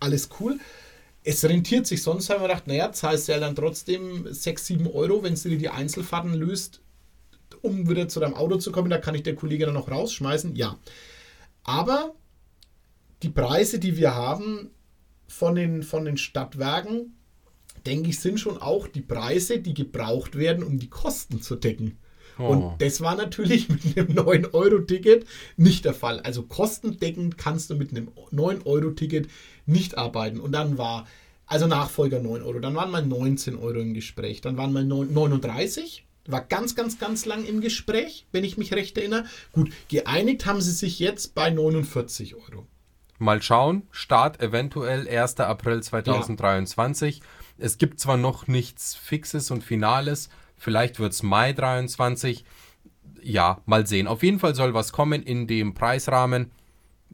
Alles 0.01 0.29
cool. 0.41 0.59
Es 1.25 1.45
rentiert 1.45 1.87
sich, 1.87 2.03
sonst 2.03 2.31
haben 2.31 2.41
wir 2.41 2.49
gedacht, 2.49 2.67
naja, 2.67 2.93
zahlst 2.93 3.29
du 3.29 3.33
ja 3.33 3.41
dann 3.41 3.57
trotzdem 3.57 4.27
6, 4.31 4.67
7 4.67 4.87
Euro, 4.87 5.23
wenn 5.23 5.35
du 5.35 5.49
dir 5.49 5.59
die 5.59 5.69
Einzelfahrten 5.69 6.35
löst, 6.35 6.81
um 7.61 7.89
wieder 7.89 8.09
zu 8.09 8.21
deinem 8.21 8.35
Auto 8.35 8.57
zu 8.57 8.73
kommen. 8.73 8.91
Da 8.91 8.99
kann 8.99 9.15
ich 9.15 9.25
der 9.25 9.35
Kollege 9.35 9.67
dann 9.67 9.75
noch 9.75 9.91
rausschmeißen. 9.91 10.55
Ja. 10.57 10.79
Aber 11.65 12.15
die 13.23 13.31
Preise, 13.31 13.79
die 13.79 13.97
wir 13.97 14.15
haben 14.15 14.71
von 15.27 15.55
den, 15.55 15.83
von 15.83 16.05
den 16.05 16.17
Stadtwerken, 16.17 17.18
denke 17.87 18.11
ich, 18.11 18.21
sind 18.21 18.41
schon 18.41 18.61
auch 18.61 18.89
die 18.89 19.01
Preise, 19.01 19.59
die 19.59 19.75
gebraucht 19.75 20.37
werden, 20.37 20.63
um 20.65 20.79
die 20.79 20.91
Kosten 20.91 21.43
zu 21.43 21.57
decken. 21.57 21.99
Oh. 22.39 22.47
Und 22.47 22.83
das 22.83 23.01
war 23.01 23.17
natürlich 23.17 23.69
mit 23.69 23.97
einem 23.97 24.17
9-Euro-Ticket 24.17 25.27
nicht 25.57 25.85
der 25.85 25.95
Fall. 25.95 26.21
Also 26.21 26.43
kostendeckend 26.43 27.39
kannst 27.39 27.71
du 27.71 27.75
mit 27.75 27.91
einem 27.91 28.11
9-Euro-Ticket 28.33 29.29
nicht 29.67 29.99
arbeiten. 29.99 30.41
Und 30.41 30.53
dann 30.53 30.79
war, 30.79 31.07
also 31.47 31.67
Nachfolger 31.67 32.21
9 32.21 32.43
Euro, 32.43 32.61
dann 32.61 32.75
waren 32.75 32.91
mal 32.91 33.05
19 33.05 33.57
Euro 33.57 33.81
im 33.81 33.95
Gespräch, 33.95 34.41
dann 34.41 34.57
waren 34.57 34.73
mal 34.73 34.85
39 34.85 36.05
war 36.29 36.43
ganz, 36.43 36.75
ganz, 36.75 36.99
ganz 36.99 37.25
lang 37.25 37.45
im 37.45 37.61
Gespräch, 37.61 38.27
wenn 38.33 38.45
ich 38.45 38.59
mich 38.59 38.75
recht 38.75 38.97
erinnere. 38.99 39.25
Gut, 39.53 39.73
geeinigt 39.89 40.47
haben 40.47 40.61
sie 40.61 40.73
sich 40.73 40.99
jetzt 40.99 41.35
bei 41.35 41.51
49 41.51 42.35
Euro. 42.35 42.67
Mal 43.19 43.43
schauen, 43.43 43.83
Start 43.91 44.41
eventuell 44.41 45.09
1. 45.09 45.41
April 45.41 45.83
2023. 45.83 47.19
Ja. 47.19 47.25
Es 47.59 47.79
gibt 47.79 48.01
zwar 48.01 48.17
noch 48.17 48.47
nichts 48.47 48.95
Fixes 48.95 49.51
und 49.51 49.65
Finales, 49.65 50.29
vielleicht 50.57 50.99
wird 51.01 51.13
es 51.13 51.23
Mai 51.23 51.53
23. 51.53 52.45
Ja, 53.23 53.61
mal 53.67 53.87
sehen. 53.87 54.07
Auf 54.07 54.23
jeden 54.23 54.39
Fall 54.39 54.55
soll 54.55 54.75
was 54.75 54.93
kommen 54.93 55.23
in 55.23 55.47
dem 55.47 55.75
Preisrahmen. 55.75 56.53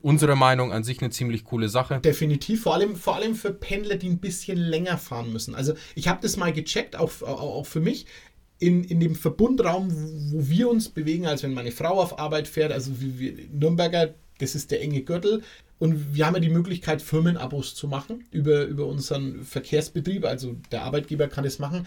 Unsere 0.02 0.36
Meinung 0.36 0.70
an 0.70 0.84
sich 0.84 1.00
eine 1.00 1.08
ziemlich 1.08 1.44
coole 1.44 1.70
Sache. 1.70 1.98
Definitiv, 2.00 2.62
vor 2.62 2.74
allem, 2.74 2.94
vor 2.94 3.16
allem 3.16 3.34
für 3.34 3.52
Pendler, 3.54 3.96
die 3.96 4.10
ein 4.10 4.18
bisschen 4.18 4.58
länger 4.58 4.98
fahren 4.98 5.32
müssen. 5.32 5.54
Also 5.54 5.72
ich 5.94 6.08
habe 6.08 6.20
das 6.20 6.36
mal 6.36 6.52
gecheckt, 6.52 6.94
auch, 6.94 7.22
auch 7.22 7.64
für 7.64 7.80
mich. 7.80 8.04
In, 8.58 8.84
in 8.84 9.00
dem 9.00 9.14
Verbundraum, 9.14 9.90
wo 10.30 10.46
wir 10.48 10.68
uns 10.68 10.90
bewegen, 10.90 11.26
als 11.26 11.42
wenn 11.42 11.54
meine 11.54 11.72
Frau 11.72 12.00
auf 12.00 12.18
Arbeit 12.18 12.48
fährt, 12.48 12.70
also 12.70 13.00
wie 13.00 13.18
wir 13.18 13.34
Nürnberger, 13.50 14.14
das 14.38 14.54
ist 14.54 14.70
der 14.70 14.82
enge 14.82 15.02
Gürtel. 15.02 15.42
Und 15.84 16.14
wir 16.14 16.24
haben 16.24 16.32
ja 16.32 16.40
die 16.40 16.48
Möglichkeit, 16.48 17.02
Firmenabos 17.02 17.74
zu 17.74 17.88
machen 17.88 18.24
über, 18.30 18.64
über 18.64 18.86
unseren 18.86 19.44
Verkehrsbetrieb. 19.44 20.24
Also 20.24 20.56
der 20.72 20.82
Arbeitgeber 20.82 21.28
kann 21.28 21.44
das 21.44 21.58
machen 21.58 21.86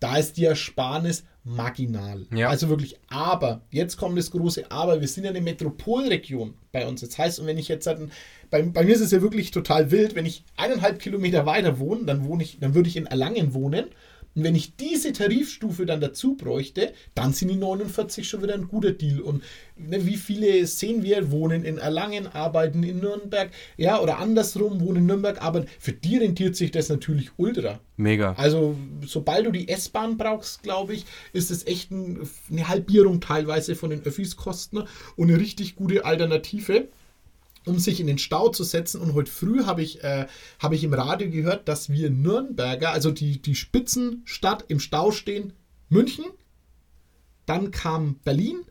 Da 0.00 0.16
ist 0.16 0.38
die 0.38 0.46
Ersparnis 0.46 1.24
marginal. 1.44 2.24
Ja. 2.34 2.48
Also 2.48 2.70
wirklich, 2.70 2.96
aber, 3.10 3.60
jetzt 3.70 3.98
kommt 3.98 4.16
das 4.16 4.30
große 4.30 4.70
Aber, 4.70 5.02
wir 5.02 5.08
sind 5.08 5.24
ja 5.24 5.30
eine 5.30 5.42
Metropolregion 5.42 6.54
bei 6.72 6.86
uns. 6.86 7.02
Das 7.02 7.18
heißt, 7.18 7.38
und 7.38 7.46
wenn 7.46 7.58
ich 7.58 7.68
jetzt, 7.68 7.86
halt, 7.86 8.08
bei, 8.48 8.62
bei 8.62 8.82
mir 8.82 8.94
ist 8.94 9.02
es 9.02 9.10
ja 9.10 9.20
wirklich 9.20 9.50
total 9.50 9.90
wild, 9.90 10.14
wenn 10.14 10.24
ich 10.24 10.42
eineinhalb 10.56 10.98
Kilometer 10.98 11.44
weiter 11.44 11.78
wohne, 11.78 12.06
dann 12.06 12.24
wohne 12.24 12.44
ich, 12.44 12.60
dann 12.60 12.74
würde 12.74 12.88
ich 12.88 12.96
in 12.96 13.04
Erlangen 13.04 13.52
wohnen 13.52 13.88
und 14.34 14.42
wenn 14.42 14.54
ich 14.54 14.76
diese 14.76 15.12
Tarifstufe 15.12 15.86
dann 15.86 16.00
dazu 16.00 16.34
bräuchte, 16.36 16.92
dann 17.14 17.32
sind 17.32 17.48
die 17.48 17.56
49 17.56 18.28
schon 18.28 18.42
wieder 18.42 18.54
ein 18.54 18.68
guter 18.68 18.92
Deal. 18.92 19.20
Und 19.20 19.42
ne, 19.76 20.04
wie 20.06 20.16
viele 20.16 20.66
sehen 20.66 21.02
wir, 21.02 21.30
wohnen 21.30 21.64
in 21.64 21.78
Erlangen, 21.78 22.26
arbeiten 22.26 22.82
in 22.82 22.98
Nürnberg, 22.98 23.50
ja, 23.76 24.00
oder 24.00 24.18
andersrum, 24.18 24.80
wohnen 24.80 24.98
in 24.98 25.06
Nürnberg, 25.06 25.40
arbeiten. 25.40 25.68
Für 25.78 25.92
die 25.92 26.16
rentiert 26.16 26.56
sich 26.56 26.72
das 26.72 26.88
natürlich 26.88 27.30
ultra. 27.36 27.80
Mega. 27.96 28.32
Also, 28.32 28.76
sobald 29.06 29.46
du 29.46 29.52
die 29.52 29.68
S-Bahn 29.68 30.16
brauchst, 30.16 30.64
glaube 30.64 30.94
ich, 30.94 31.04
ist 31.32 31.52
es 31.52 31.66
echt 31.66 31.92
ein, 31.92 32.28
eine 32.50 32.68
Halbierung 32.68 33.20
teilweise 33.20 33.76
von 33.76 33.90
den 33.90 34.02
Öffis-Kosten 34.02 34.82
und 35.16 35.30
eine 35.30 35.38
richtig 35.38 35.76
gute 35.76 36.04
Alternative 36.04 36.88
um 37.66 37.78
sich 37.78 38.00
in 38.00 38.06
den 38.06 38.18
Stau 38.18 38.48
zu 38.48 38.64
setzen. 38.64 39.00
Und 39.00 39.14
heute 39.14 39.30
früh 39.30 39.64
habe 39.64 39.82
ich, 39.82 40.02
äh, 40.02 40.26
hab 40.58 40.72
ich 40.72 40.84
im 40.84 40.94
Radio 40.94 41.30
gehört, 41.30 41.68
dass 41.68 41.90
wir 41.90 42.10
Nürnberger, 42.10 42.90
also 42.90 43.10
die, 43.10 43.40
die 43.40 43.54
Spitzenstadt 43.54 44.64
im 44.68 44.80
Stau 44.80 45.10
stehen, 45.10 45.52
München, 45.88 46.26
dann 47.46 47.70
kam 47.70 48.16
Berlin, 48.24 48.62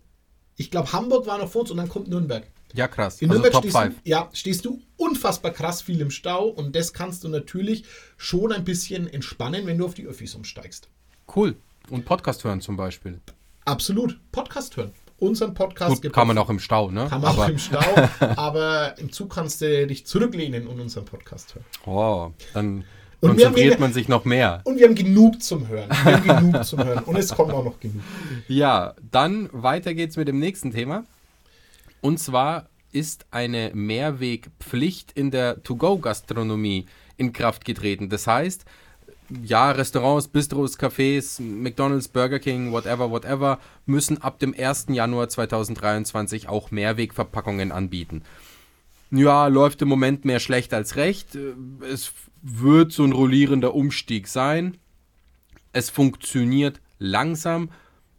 ich 0.56 0.72
glaube 0.72 0.94
Hamburg 0.94 1.28
war 1.28 1.38
noch 1.38 1.50
vor 1.50 1.62
uns 1.62 1.72
und 1.72 1.78
dann 1.78 1.90
kommt 1.90 2.08
Nürnberg. 2.08 2.48
Ja, 2.74 2.88
krass. 2.88 3.22
In 3.22 3.30
also 3.30 3.42
Nürnberg 3.42 3.54
Top 3.54 3.64
stehst 3.64 3.78
5. 3.78 3.96
Du, 3.96 4.10
ja, 4.10 4.30
stehst 4.34 4.66
du 4.66 4.82
unfassbar 4.98 5.52
krass 5.52 5.82
viel 5.82 6.02
im 6.02 6.10
Stau 6.10 6.48
und 6.48 6.76
das 6.76 6.94
kannst 6.94 7.24
du 7.24 7.28
natürlich 7.28 7.84
schon 8.18 8.52
ein 8.52 8.64
bisschen 8.64 9.08
entspannen, 9.08 9.68
wenn 9.68 9.78
du 9.78 9.86
auf 9.86 9.94
die 9.94 10.08
Öffis 10.08 10.34
umsteigst. 10.34 10.90
Cool. 11.36 11.56
Und 11.90 12.06
Podcast 12.06 12.44
hören 12.44 12.62
zum 12.62 12.78
Beispiel. 12.78 13.20
Absolut. 13.66 14.20
Podcast 14.32 14.76
hören 14.78 14.92
unseren 15.24 15.54
Podcast 15.54 16.02
Gut, 16.02 16.14
Kann 16.14 16.28
man 16.28 16.38
auch 16.38 16.50
im 16.50 16.60
Stau, 16.60 16.92
ne? 16.92 17.08
Kann 17.10 17.22
man 17.22 17.32
aber 17.32 17.46
auch 17.46 17.50
im 17.50 17.58
Stau, 17.58 17.80
aber 18.36 18.98
im 18.98 19.12
Zug 19.12 19.34
kannst 19.34 19.62
du 19.62 19.88
dich 19.88 20.06
zurücklehnen 20.06 20.68
und 20.68 20.80
unseren 20.80 21.06
Podcast 21.06 21.56
hören. 21.56 21.66
Oh, 21.86 22.32
dann 22.54 22.84
und 23.22 23.30
konzentriert 23.30 23.80
man 23.80 23.94
sich 23.94 24.10
noch 24.10 24.26
mehr. 24.26 24.62
Und 24.66 24.78
wir 24.78 24.86
haben 24.86 24.96
genug 24.96 25.42
zum 25.42 25.68
Hören. 25.68 25.90
Wir 25.90 26.18
haben 26.18 26.52
genug 26.52 26.66
zum 26.66 26.84
Hören. 26.84 27.04
Und 27.06 27.16
es 27.18 27.34
kommt 27.34 27.54
auch 27.54 27.64
noch 27.64 27.80
genug. 27.80 28.02
Ja, 28.50 28.96
dann 29.12 29.50
weiter 29.54 29.94
geht's 29.94 30.18
mit 30.18 30.28
dem 30.28 30.40
nächsten 30.40 30.72
Thema. 30.72 31.06
Und 32.02 32.20
zwar 32.20 32.68
ist 32.92 33.26
eine 33.32 33.72
Mehrwegpflicht 33.74 35.14
in 35.14 35.32
der 35.32 35.64
To-Go-Gastronomie 35.64 36.86
in 37.16 37.32
Kraft 37.32 37.64
getreten. 37.64 38.10
Das 38.10 38.28
heißt, 38.28 38.66
ja, 39.44 39.72
Restaurants, 39.72 40.28
Bistros, 40.28 40.78
Cafés, 40.78 41.42
McDonald's, 41.42 42.08
Burger 42.08 42.40
King, 42.40 42.72
whatever, 42.72 43.12
whatever, 43.12 43.60
müssen 43.86 44.22
ab 44.22 44.40
dem 44.40 44.54
1. 44.58 44.88
Januar 44.90 45.30
2023 45.30 46.50
auch 46.50 46.72
Mehrwegverpackungen 46.72 47.72
anbieten. 47.72 48.24
Ja, 49.12 49.48
läuft 49.48 49.82
im 49.82 49.90
Moment 49.90 50.26
mehr 50.26 50.40
schlecht 50.40 50.74
als 50.74 50.96
recht. 50.96 51.38
Es 51.82 52.14
wird 52.42 52.92
so 52.92 53.04
ein 53.04 53.12
rollierender 53.12 53.76
Umstieg 53.76 54.28
sein. 54.28 54.78
Es 55.72 55.90
funktioniert 55.90 56.82
langsam. 56.98 57.70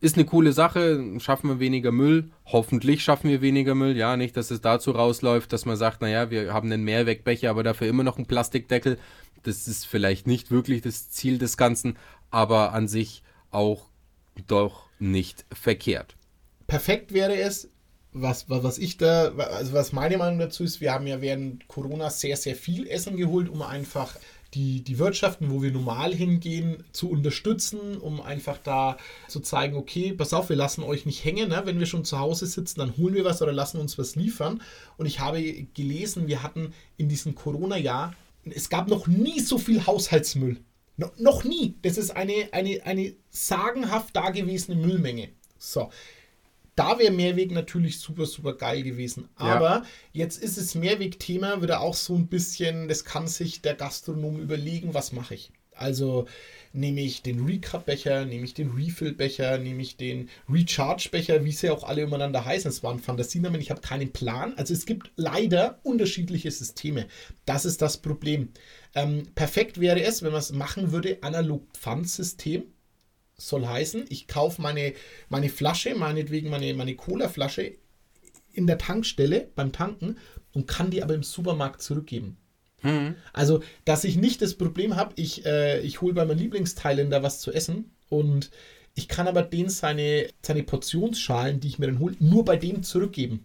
Ist 0.00 0.16
eine 0.16 0.26
coole 0.26 0.52
Sache. 0.52 1.18
Schaffen 1.18 1.48
wir 1.48 1.60
weniger 1.60 1.90
Müll. 1.90 2.30
Hoffentlich 2.44 3.02
schaffen 3.02 3.30
wir 3.30 3.40
weniger 3.40 3.74
Müll. 3.74 3.96
Ja, 3.96 4.16
nicht, 4.16 4.36
dass 4.36 4.50
es 4.50 4.60
dazu 4.60 4.92
rausläuft, 4.92 5.52
dass 5.52 5.64
man 5.66 5.76
sagt, 5.76 6.00
naja, 6.00 6.30
wir 6.30 6.52
haben 6.52 6.70
einen 6.70 6.84
Mehrwegbecher, 6.84 7.50
aber 7.50 7.62
dafür 7.62 7.88
immer 7.88 8.04
noch 8.04 8.16
einen 8.16 8.26
Plastikdeckel. 8.26 8.98
Das 9.44 9.68
ist 9.68 9.86
vielleicht 9.86 10.26
nicht 10.26 10.50
wirklich 10.50 10.82
das 10.82 11.10
Ziel 11.10 11.38
des 11.38 11.56
Ganzen, 11.56 11.96
aber 12.30 12.72
an 12.72 12.88
sich 12.88 13.22
auch 13.50 13.86
doch 14.46 14.88
nicht 14.98 15.44
verkehrt. 15.52 16.16
Perfekt 16.66 17.12
wäre 17.12 17.36
es, 17.36 17.68
was, 18.12 18.48
was, 18.48 18.78
ich 18.78 18.96
da, 18.96 19.32
also 19.34 19.72
was 19.72 19.92
meine 19.92 20.18
Meinung 20.18 20.38
dazu 20.38 20.64
ist, 20.64 20.80
wir 20.80 20.92
haben 20.92 21.06
ja 21.06 21.20
während 21.20 21.66
Corona 21.68 22.10
sehr, 22.10 22.36
sehr 22.36 22.54
viel 22.54 22.86
Essen 22.86 23.16
geholt, 23.16 23.48
um 23.48 23.60
einfach 23.62 24.16
die, 24.54 24.82
die 24.82 24.98
Wirtschaften, 24.98 25.50
wo 25.50 25.62
wir 25.62 25.72
normal 25.72 26.14
hingehen, 26.14 26.84
zu 26.92 27.10
unterstützen, 27.10 27.96
um 27.98 28.20
einfach 28.20 28.58
da 28.58 28.96
zu 29.28 29.40
zeigen, 29.40 29.76
okay, 29.76 30.12
pass 30.12 30.32
auf, 30.32 30.48
wir 30.48 30.56
lassen 30.56 30.84
euch 30.84 31.06
nicht 31.06 31.24
hängen. 31.24 31.48
Ne? 31.48 31.62
Wenn 31.64 31.80
wir 31.80 31.86
schon 31.86 32.04
zu 32.04 32.20
Hause 32.20 32.46
sitzen, 32.46 32.78
dann 32.78 32.96
holen 32.96 33.14
wir 33.14 33.24
was 33.24 33.42
oder 33.42 33.52
lassen 33.52 33.80
uns 33.80 33.98
was 33.98 34.14
liefern. 34.14 34.62
Und 34.96 35.06
ich 35.06 35.18
habe 35.18 35.42
gelesen, 35.74 36.28
wir 36.28 36.44
hatten 36.44 36.72
in 36.96 37.08
diesem 37.08 37.34
Corona-Jahr 37.34 38.14
es 38.52 38.68
gab 38.68 38.88
noch 38.88 39.06
nie 39.06 39.40
so 39.40 39.58
viel 39.58 39.86
Haushaltsmüll. 39.86 40.60
No, 40.96 41.10
noch 41.18 41.44
nie. 41.44 41.74
Das 41.82 41.98
ist 41.98 42.10
eine, 42.10 42.48
eine, 42.52 42.80
eine 42.84 43.14
sagenhaft 43.30 44.14
dagewesene 44.14 44.76
Müllmenge. 44.76 45.30
So. 45.58 45.90
Da 46.76 46.98
wäre 46.98 47.12
Mehrweg 47.12 47.52
natürlich 47.52 48.00
super, 48.00 48.26
super 48.26 48.54
geil 48.54 48.82
gewesen. 48.82 49.28
Aber 49.36 49.68
ja. 49.68 49.82
jetzt 50.12 50.42
ist 50.42 50.58
es 50.58 50.74
Mehrweg-Thema 50.74 51.62
wieder 51.62 51.80
auch 51.80 51.94
so 51.94 52.14
ein 52.14 52.26
bisschen, 52.26 52.88
das 52.88 53.04
kann 53.04 53.28
sich 53.28 53.62
der 53.62 53.74
Gastronom 53.74 54.40
überlegen, 54.40 54.94
was 54.94 55.12
mache 55.12 55.34
ich. 55.34 55.52
Also 55.76 56.26
nehme 56.72 57.00
ich 57.02 57.22
den 57.22 57.44
Recap-Becher, 57.44 58.24
nehme 58.24 58.44
ich 58.44 58.54
den 58.54 58.70
Refill-Becher, 58.70 59.58
nehme 59.58 59.82
ich 59.82 59.96
den 59.96 60.28
Recharge-Becher, 60.48 61.44
wie 61.44 61.52
sie 61.52 61.70
auch 61.70 61.84
alle 61.84 62.02
übereinander 62.02 62.44
heißen. 62.44 62.68
Es 62.68 62.82
waren 62.82 62.98
Fantasienamen, 62.98 63.60
ich 63.60 63.70
habe 63.70 63.80
keinen 63.80 64.12
Plan. 64.12 64.54
Also 64.56 64.74
es 64.74 64.84
gibt 64.84 65.12
leider 65.16 65.78
unterschiedliche 65.84 66.50
Systeme. 66.50 67.06
Das 67.46 67.64
ist 67.64 67.80
das 67.80 67.98
Problem. 67.98 68.48
Ähm, 68.94 69.28
perfekt 69.34 69.80
wäre 69.80 70.02
es, 70.02 70.22
wenn 70.22 70.32
man 70.32 70.40
es 70.40 70.52
machen 70.52 70.92
würde, 70.92 71.18
analog 71.22 71.66
Pfandsystem. 71.72 72.64
Soll 73.36 73.66
heißen, 73.66 74.04
ich 74.10 74.28
kaufe 74.28 74.62
meine, 74.62 74.94
meine 75.28 75.48
Flasche, 75.48 75.94
meinetwegen 75.94 76.50
meine, 76.50 76.72
meine 76.74 76.94
Cola-Flasche 76.94 77.76
in 78.52 78.66
der 78.66 78.78
Tankstelle 78.78 79.48
beim 79.54 79.72
Tanken 79.72 80.18
und 80.52 80.68
kann 80.68 80.90
die 80.90 81.02
aber 81.02 81.14
im 81.14 81.24
Supermarkt 81.24 81.82
zurückgeben. 81.82 82.36
Mhm. 82.84 83.16
Also, 83.32 83.62
dass 83.84 84.04
ich 84.04 84.16
nicht 84.16 84.40
das 84.42 84.54
Problem 84.54 84.94
habe, 84.94 85.14
ich, 85.16 85.44
äh, 85.44 85.80
ich 85.80 86.00
hole 86.00 86.14
bei 86.14 86.24
meinem 86.24 86.38
Lieblingsteiländer 86.38 87.22
was 87.22 87.40
zu 87.40 87.52
essen 87.52 87.90
und 88.08 88.50
ich 88.94 89.08
kann 89.08 89.26
aber 89.26 89.42
den 89.42 89.68
seine, 89.68 90.28
seine 90.42 90.62
Portionsschalen, 90.62 91.58
die 91.58 91.68
ich 91.68 91.78
mir 91.80 91.86
dann 91.86 91.98
hole, 91.98 92.14
nur 92.20 92.44
bei 92.44 92.56
dem 92.56 92.84
zurückgeben. 92.84 93.44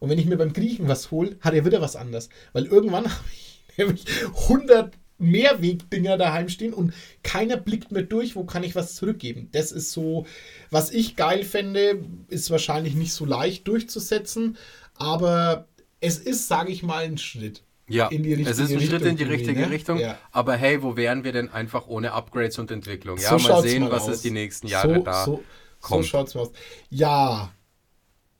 Und 0.00 0.10
wenn 0.10 0.18
ich 0.18 0.26
mir 0.26 0.36
beim 0.36 0.52
Griechen 0.52 0.88
was 0.88 1.10
hole, 1.10 1.36
hat 1.40 1.54
er 1.54 1.64
wieder 1.64 1.80
was 1.80 1.96
anderes. 1.96 2.28
Weil 2.52 2.66
irgendwann 2.66 3.04
habe 3.10 3.24
ich 3.32 3.78
nämlich 3.78 4.04
100 4.42 4.92
Mehrwegdinger 5.18 6.18
daheim 6.18 6.48
stehen 6.48 6.74
und 6.74 6.92
keiner 7.22 7.56
blickt 7.56 7.92
mir 7.92 8.02
durch, 8.02 8.34
wo 8.34 8.44
kann 8.44 8.64
ich 8.64 8.74
was 8.74 8.96
zurückgeben. 8.96 9.48
Das 9.52 9.70
ist 9.72 9.92
so, 9.92 10.26
was 10.70 10.90
ich 10.90 11.16
geil 11.16 11.44
fände, 11.44 12.04
ist 12.28 12.50
wahrscheinlich 12.50 12.94
nicht 12.94 13.12
so 13.12 13.24
leicht 13.24 13.68
durchzusetzen, 13.68 14.56
aber 14.96 15.68
es 16.00 16.18
ist, 16.18 16.48
sage 16.48 16.72
ich 16.72 16.82
mal, 16.82 17.04
ein 17.04 17.18
Schritt. 17.18 17.62
Ja, 17.92 18.08
in 18.08 18.22
die 18.22 18.34
richtige 18.34 18.50
es 18.50 18.58
ist 18.58 18.70
ein 18.70 18.78
Richtung 18.78 18.98
Schritt 18.98 19.10
in 19.10 19.16
die 19.16 19.24
richtige 19.24 19.60
ne? 19.60 19.70
Richtung. 19.70 19.98
Ja. 19.98 20.18
Aber 20.30 20.56
hey, 20.56 20.82
wo 20.82 20.96
wären 20.96 21.24
wir 21.24 21.32
denn 21.32 21.50
einfach 21.50 21.86
ohne 21.86 22.12
Upgrades 22.12 22.58
und 22.58 22.70
Entwicklung? 22.70 23.18
Ja, 23.18 23.38
so 23.38 23.48
mal 23.48 23.62
sehen, 23.62 23.82
mal 23.82 23.92
was 23.92 24.08
es 24.08 24.22
die 24.22 24.30
nächsten 24.30 24.66
Jahre 24.66 24.94
so, 24.94 25.02
da 25.02 25.24
so, 25.24 25.44
kommt. 25.80 26.04
So 26.04 26.08
schaut's 26.08 26.34
mal 26.34 26.42
aus. 26.42 26.52
Ja, 26.88 27.52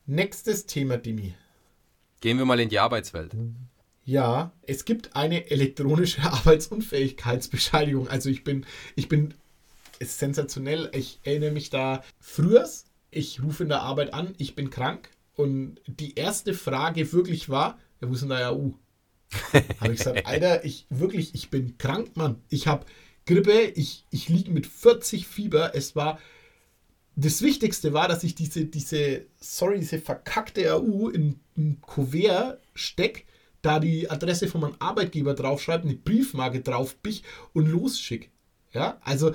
nächstes 0.06 0.66
Thema, 0.66 0.96
Dimi. 0.96 1.34
Gehen 2.20 2.38
wir 2.38 2.46
mal 2.46 2.60
in 2.60 2.70
die 2.70 2.78
Arbeitswelt. 2.78 3.32
Ja, 4.04 4.52
es 4.62 4.84
gibt 4.84 5.14
eine 5.14 5.50
elektronische 5.50 6.22
Arbeitsunfähigkeitsbescheinigung. 6.32 8.08
Also 8.08 8.30
ich 8.30 8.44
bin, 8.44 8.64
ich 8.96 9.08
bin 9.08 9.34
ist 9.98 10.18
sensationell. 10.18 10.90
Ich 10.94 11.20
erinnere 11.24 11.52
mich 11.52 11.70
da 11.70 12.02
früher, 12.18 12.68
ich 13.10 13.42
rufe 13.42 13.62
in 13.62 13.68
der 13.68 13.82
Arbeit 13.82 14.14
an, 14.14 14.34
ich 14.38 14.54
bin 14.54 14.70
krank. 14.70 15.10
Und 15.34 15.80
die 15.86 16.14
erste 16.14 16.54
Frage 16.54 17.12
wirklich 17.12 17.48
war, 17.48 17.78
ja, 18.00 18.08
wo 18.08 18.14
ist 18.14 18.22
denn 18.22 18.30
da 18.30 18.40
ja 18.40 18.52
U? 18.52 18.74
Habe 19.80 19.92
ich 19.92 19.98
gesagt, 19.98 20.26
Alter, 20.26 20.64
ich 20.64 20.86
wirklich, 20.90 21.34
ich 21.34 21.50
bin 21.50 21.78
krank, 21.78 22.16
Mann. 22.16 22.42
Ich 22.48 22.66
habe 22.66 22.86
Grippe, 23.26 23.72
ich, 23.74 24.06
ich 24.10 24.28
liege 24.28 24.50
mit 24.50 24.66
40 24.66 25.26
Fieber. 25.26 25.74
Es 25.74 25.94
war, 25.94 26.18
das 27.16 27.42
Wichtigste 27.42 27.92
war, 27.92 28.08
dass 28.08 28.24
ich 28.24 28.34
diese, 28.34 28.64
diese, 28.64 29.26
sorry, 29.38 29.78
diese 29.78 29.98
verkackte 29.98 30.72
AU 30.72 31.08
in 31.08 31.40
ein 31.56 31.80
Kuvert 31.80 32.60
stecke, 32.74 33.22
da 33.60 33.78
die 33.78 34.10
Adresse 34.10 34.48
von 34.48 34.60
meinem 34.60 34.76
Arbeitgeber 34.80 35.34
draufschreibe, 35.34 35.84
eine 35.84 35.96
Briefmarke 35.96 36.60
drauf 36.60 36.96
bich 36.96 37.22
und 37.52 37.66
losschick. 37.66 38.30
Ja, 38.72 38.98
also 39.02 39.34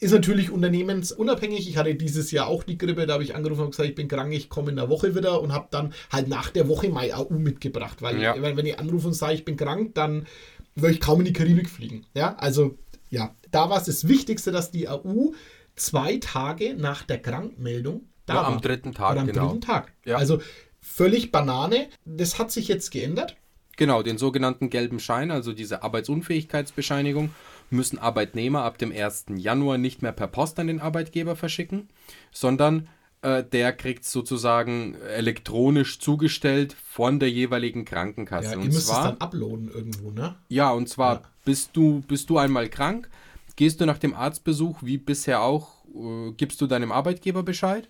ist 0.00 0.12
natürlich 0.12 0.50
unternehmensunabhängig. 0.50 1.68
Ich 1.68 1.76
hatte 1.76 1.94
dieses 1.94 2.30
Jahr 2.30 2.46
auch 2.46 2.62
die 2.62 2.78
Grippe, 2.78 3.06
da 3.06 3.14
habe 3.14 3.24
ich 3.24 3.34
angerufen 3.34 3.62
und 3.62 3.70
gesagt, 3.70 3.88
ich 3.88 3.94
bin 3.94 4.08
krank, 4.08 4.32
ich 4.32 4.48
komme 4.48 4.70
in 4.70 4.76
der 4.76 4.88
Woche 4.88 5.14
wieder 5.14 5.40
und 5.40 5.52
habe 5.52 5.68
dann 5.70 5.92
halt 6.12 6.28
nach 6.28 6.50
der 6.50 6.68
Woche 6.68 6.88
mein 6.88 7.12
AU 7.12 7.34
mitgebracht. 7.34 8.00
Weil, 8.00 8.20
ja. 8.20 8.34
wenn 8.40 8.66
ich 8.66 8.78
anrufe 8.78 9.08
und 9.08 9.14
sage, 9.14 9.34
ich 9.34 9.44
bin 9.44 9.56
krank, 9.56 9.94
dann 9.94 10.26
würde 10.74 10.94
ich 10.94 11.00
kaum 11.00 11.20
in 11.20 11.26
die 11.26 11.32
Karibik 11.32 11.68
fliegen. 11.68 12.06
Ja, 12.14 12.36
also 12.36 12.78
ja, 13.10 13.34
da 13.50 13.70
war 13.70 13.78
es 13.78 13.84
das 13.84 14.06
Wichtigste, 14.06 14.52
dass 14.52 14.70
die 14.70 14.88
AU 14.88 15.32
zwei 15.74 16.18
Tage 16.18 16.74
nach 16.74 17.02
der 17.02 17.20
Krankmeldung 17.20 18.02
da 18.26 18.34
ja, 18.34 18.42
war. 18.42 18.48
Am 18.48 18.60
dritten 18.60 18.92
Tag, 18.92 19.12
Oder 19.12 19.20
am 19.22 19.26
genau. 19.26 19.46
dritten 19.46 19.60
Tag. 19.62 19.92
Ja. 20.04 20.16
Also 20.16 20.40
völlig 20.80 21.32
Banane. 21.32 21.88
Das 22.04 22.38
hat 22.38 22.52
sich 22.52 22.68
jetzt 22.68 22.90
geändert. 22.90 23.36
Genau, 23.76 24.02
den 24.02 24.18
sogenannten 24.18 24.70
gelben 24.70 24.98
Schein, 24.98 25.30
also 25.30 25.52
diese 25.52 25.84
Arbeitsunfähigkeitsbescheinigung 25.84 27.30
müssen 27.70 27.98
Arbeitnehmer 27.98 28.62
ab 28.62 28.78
dem 28.78 28.92
1. 28.92 29.26
Januar 29.36 29.78
nicht 29.78 30.02
mehr 30.02 30.12
per 30.12 30.26
Post 30.28 30.58
an 30.58 30.66
den 30.68 30.80
Arbeitgeber 30.80 31.36
verschicken, 31.36 31.88
sondern 32.32 32.88
äh, 33.22 33.42
der 33.44 33.72
kriegt 33.72 34.04
es 34.04 34.12
sozusagen 34.12 34.94
elektronisch 34.94 35.98
zugestellt 35.98 36.74
von 36.88 37.18
der 37.18 37.30
jeweiligen 37.30 37.84
Krankenkasse. 37.84 38.50
Ja, 38.50 38.52
ihr 38.52 38.58
und 38.60 38.66
müsst 38.68 38.86
zwar, 38.86 38.98
es 38.98 39.04
dann 39.04 39.18
uploaden 39.18 39.68
irgendwo, 39.68 40.10
ne? 40.10 40.36
ja, 40.48 40.70
und 40.70 40.88
zwar 40.88 41.14
Ja. 41.16 41.22
bist 41.44 41.70
du 41.74 42.02
bist 42.06 42.30
du 42.30 42.38
einmal 42.38 42.68
krank, 42.68 43.08
gehst 43.56 43.80
du 43.80 43.86
nach 43.86 43.98
dem 43.98 44.14
Arztbesuch 44.14 44.78
wie 44.82 44.98
bisher 44.98 45.42
auch, 45.42 45.84
äh, 45.94 46.32
gibst 46.36 46.60
du 46.60 46.66
deinem 46.66 46.92
Arbeitgeber 46.92 47.42
Bescheid 47.42 47.88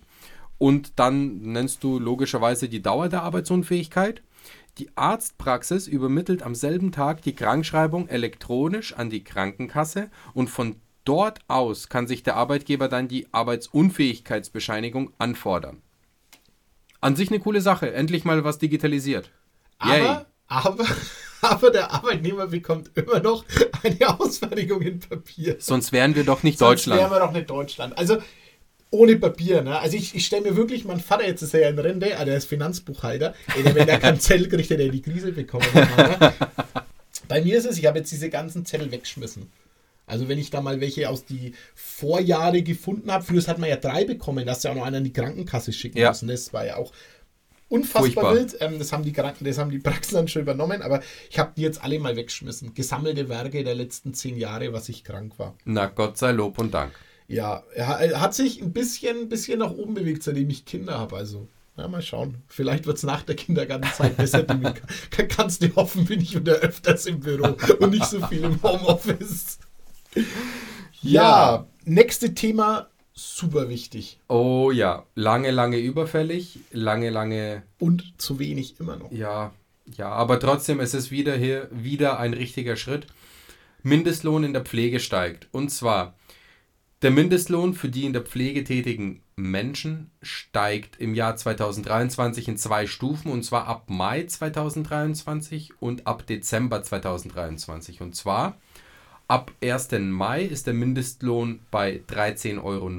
und 0.57 0.93
dann 0.99 1.37
nennst 1.41 1.83
du 1.83 1.99
logischerweise 1.99 2.67
die 2.67 2.81
Dauer 2.81 3.07
der 3.09 3.23
Arbeitsunfähigkeit. 3.23 4.21
Die 4.79 4.89
Arztpraxis 4.95 5.87
übermittelt 5.87 6.41
am 6.41 6.55
selben 6.55 6.93
Tag 6.93 7.21
die 7.21 7.35
Krankschreibung 7.35 8.07
elektronisch 8.07 8.93
an 8.93 9.09
die 9.09 9.25
Krankenkasse 9.25 10.09
und 10.33 10.49
von 10.49 10.77
dort 11.03 11.39
aus 11.49 11.89
kann 11.89 12.07
sich 12.07 12.23
der 12.23 12.37
Arbeitgeber 12.37 12.87
dann 12.87 13.09
die 13.09 13.27
Arbeitsunfähigkeitsbescheinigung 13.33 15.11
anfordern. 15.17 15.81
An 17.01 17.17
sich 17.17 17.29
eine 17.29 17.41
coole 17.41 17.59
Sache, 17.59 17.91
endlich 17.93 18.23
mal 18.23 18.45
was 18.45 18.57
digitalisiert. 18.57 19.31
Yay. 19.83 20.01
Aber, 20.01 20.25
aber, 20.47 20.85
aber 21.41 21.71
der 21.71 21.91
Arbeitnehmer 21.91 22.47
bekommt 22.47 22.91
immer 22.95 23.19
noch 23.19 23.43
eine 23.83 24.17
Ausfertigung 24.17 24.81
in 24.81 24.99
Papier. 24.99 25.57
Sonst 25.59 25.91
wären 25.91 26.15
wir 26.15 26.23
doch 26.23 26.43
nicht 26.43 26.57
Sonst 26.57 26.87
wären 26.87 26.99
Deutschland. 26.99 27.11
wir 27.11 27.19
doch 27.19 27.33
nicht 27.33 27.49
Deutschland. 27.49 27.97
Also 27.97 28.19
ohne 28.91 29.15
Papier, 29.17 29.61
ne? 29.61 29.79
Also 29.79 29.97
ich, 29.97 30.15
ich 30.15 30.25
stelle 30.25 30.43
mir 30.49 30.55
wirklich, 30.55 30.83
mein 30.85 30.99
Vater, 30.99 31.25
jetzt 31.27 31.41
ist 31.41 31.53
er 31.53 31.61
ja 31.61 31.69
in 31.69 31.77
Rente, 31.79 32.17
ah, 32.17 32.25
der 32.25 32.37
ist 32.37 32.45
Finanzbuchhalter, 32.45 33.35
ey, 33.55 33.63
wenn 33.75 33.85
der 33.85 33.99
keinen 33.99 34.19
Zettel 34.19 34.47
kriegt, 34.49 34.69
der 34.69 34.77
die 34.89 35.01
Krise 35.01 35.31
bekommen. 35.31 35.65
Ne? 35.73 36.33
Bei 37.27 37.41
mir 37.41 37.57
ist 37.57 37.65
es, 37.65 37.77
ich 37.77 37.85
habe 37.85 37.99
jetzt 37.99 38.11
diese 38.11 38.29
ganzen 38.29 38.65
Zettel 38.65 38.91
weggeschmissen. 38.91 39.51
Also 40.07 40.27
wenn 40.27 40.39
ich 40.39 40.49
da 40.49 40.59
mal 40.61 40.81
welche 40.81 41.07
aus 41.07 41.25
die 41.25 41.53
Vorjahre 41.75 42.63
gefunden 42.63 43.11
habe, 43.11 43.23
früher 43.23 43.45
hat 43.45 43.59
man 43.59 43.69
ja 43.69 43.75
drei 43.75 44.05
bekommen, 44.05 44.45
dass 44.47 44.63
ja 44.63 44.71
auch 44.71 44.75
noch 44.75 44.85
einer 44.85 44.97
in 44.97 45.03
die 45.03 45.13
Krankenkasse 45.13 45.71
schicken 45.71 45.99
Ja. 45.99 46.09
müssen. 46.09 46.27
Das 46.27 46.51
war 46.51 46.65
ja 46.65 46.77
auch 46.77 46.91
unfassbar 47.67 48.01
Furchtbar. 48.01 48.35
wild. 48.35 48.57
Ähm, 48.59 48.79
das 48.79 48.91
haben 48.91 49.03
die 49.03 49.13
Kranken, 49.13 49.45
das 49.45 49.59
haben 49.59 49.69
die 49.69 49.77
Praxen 49.77 50.15
dann 50.15 50.27
schon 50.27 50.41
übernommen, 50.41 50.81
aber 50.81 51.03
ich 51.29 51.37
habe 51.37 51.51
die 51.55 51.61
jetzt 51.61 51.83
alle 51.83 51.99
mal 51.99 52.15
weggeschmissen. 52.15 52.73
Gesammelte 52.73 53.29
Werke 53.29 53.63
der 53.63 53.75
letzten 53.75 54.15
zehn 54.15 54.35
Jahre, 54.35 54.73
was 54.73 54.89
ich 54.89 55.03
krank 55.03 55.33
war. 55.37 55.53
Na 55.65 55.85
Gott 55.85 56.17
sei 56.17 56.31
Lob 56.31 56.57
und 56.57 56.73
Dank. 56.73 56.93
Ja, 57.29 57.63
er 57.73 57.87
ha- 57.87 58.19
hat 58.19 58.33
sich 58.33 58.61
ein 58.61 58.73
bisschen, 58.73 59.29
bisschen 59.29 59.59
nach 59.59 59.71
oben 59.71 59.93
bewegt, 59.93 60.23
seitdem 60.23 60.49
ich 60.49 60.65
Kinder 60.65 60.97
habe. 60.99 61.15
Also, 61.15 61.47
ja, 61.77 61.87
mal 61.87 62.01
schauen. 62.01 62.41
Vielleicht 62.47 62.85
wird 62.87 62.97
es 62.97 63.03
nach 63.03 63.21
der 63.23 63.35
Kindergartenzeit 63.35 64.17
besser. 64.17 64.43
Kann- 64.43 64.73
Kannst 65.29 65.63
du 65.63 65.73
hoffen, 65.75 66.05
bin 66.05 66.19
ich 66.21 66.35
wieder 66.35 66.55
öfters 66.55 67.05
im 67.05 67.19
Büro 67.21 67.55
und 67.79 67.91
nicht 67.91 68.05
so 68.05 68.19
viel 68.27 68.43
im 68.43 68.61
Homeoffice. 68.61 69.59
Ja, 71.01 71.65
nächste 71.85 72.33
Thema, 72.35 72.87
super 73.13 73.69
wichtig. 73.69 74.19
Oh 74.27 74.71
ja, 74.71 75.05
lange, 75.15 75.51
lange 75.51 75.77
überfällig, 75.77 76.59
lange, 76.71 77.09
lange, 77.09 77.63
Und 77.79 78.13
zu 78.17 78.39
wenig 78.39 78.79
immer 78.79 78.97
noch. 78.97 79.11
ja, 79.11 79.53
ja, 79.97 80.09
aber 80.09 80.39
trotzdem, 80.39 80.79
es 80.81 80.93
ist 80.93 81.09
wieder 81.09 81.35
hier, 81.35 81.67
wieder 81.71 82.19
ein 82.19 82.33
richtiger 82.33 82.75
Schritt. 82.75 83.07
Mindestlohn 83.81 84.43
in 84.43 84.53
der 84.53 84.63
Pflege 84.65 84.99
steigt. 84.99 85.47
Und 85.51 85.69
zwar, 85.69 86.15
der 87.01 87.11
Mindestlohn 87.11 87.73
für 87.73 87.89
die 87.89 88.05
in 88.05 88.13
der 88.13 88.23
Pflege 88.23 88.63
tätigen 88.63 89.21
Menschen 89.35 90.11
steigt 90.21 90.99
im 90.99 91.15
Jahr 91.15 91.35
2023 91.35 92.47
in 92.49 92.57
zwei 92.57 92.87
Stufen, 92.87 93.31
und 93.31 93.43
zwar 93.43 93.67
ab 93.67 93.89
Mai 93.89 94.23
2023 94.23 95.73
und 95.79 96.07
ab 96.07 96.27
Dezember 96.27 96.83
2023. 96.83 98.01
Und 98.01 98.15
zwar 98.15 98.57
Ab 99.29 99.51
1. 99.61 99.91
Mai 99.91 100.43
ist 100.43 100.65
der 100.65 100.73
Mindestlohn 100.73 101.59
bei 101.69 102.01
13,90 102.07 102.63
Euro 102.63 102.89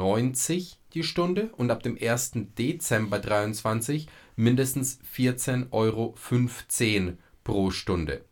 die 0.94 1.02
Stunde 1.02 1.50
und 1.56 1.72
ab 1.72 1.82
dem 1.82 1.98
1. 2.00 2.32
Dezember 2.56 3.20
2023 3.20 4.06
mindestens 4.36 5.00
14,15 5.16 5.72
Euro 5.72 6.14
pro 7.42 7.72
Stunde. 7.72 8.24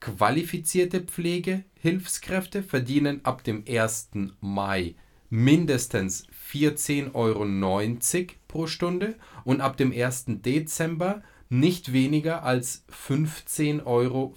Qualifizierte 0.00 1.02
Pflegehilfskräfte 1.02 2.64
verdienen 2.64 3.20
ab 3.22 3.44
dem 3.44 3.62
1. 3.68 4.10
Mai 4.40 4.96
mindestens 5.30 6.26
14,90 6.52 7.14
Euro 7.14 8.34
pro 8.48 8.66
Stunde 8.66 9.16
und 9.44 9.60
ab 9.60 9.76
dem 9.76 9.92
1. 9.92 10.24
Dezember 10.28 11.22
nicht 11.48 11.92
weniger 11.92 12.42
als 12.42 12.84
15,25 12.90 13.84
Euro 13.84 14.34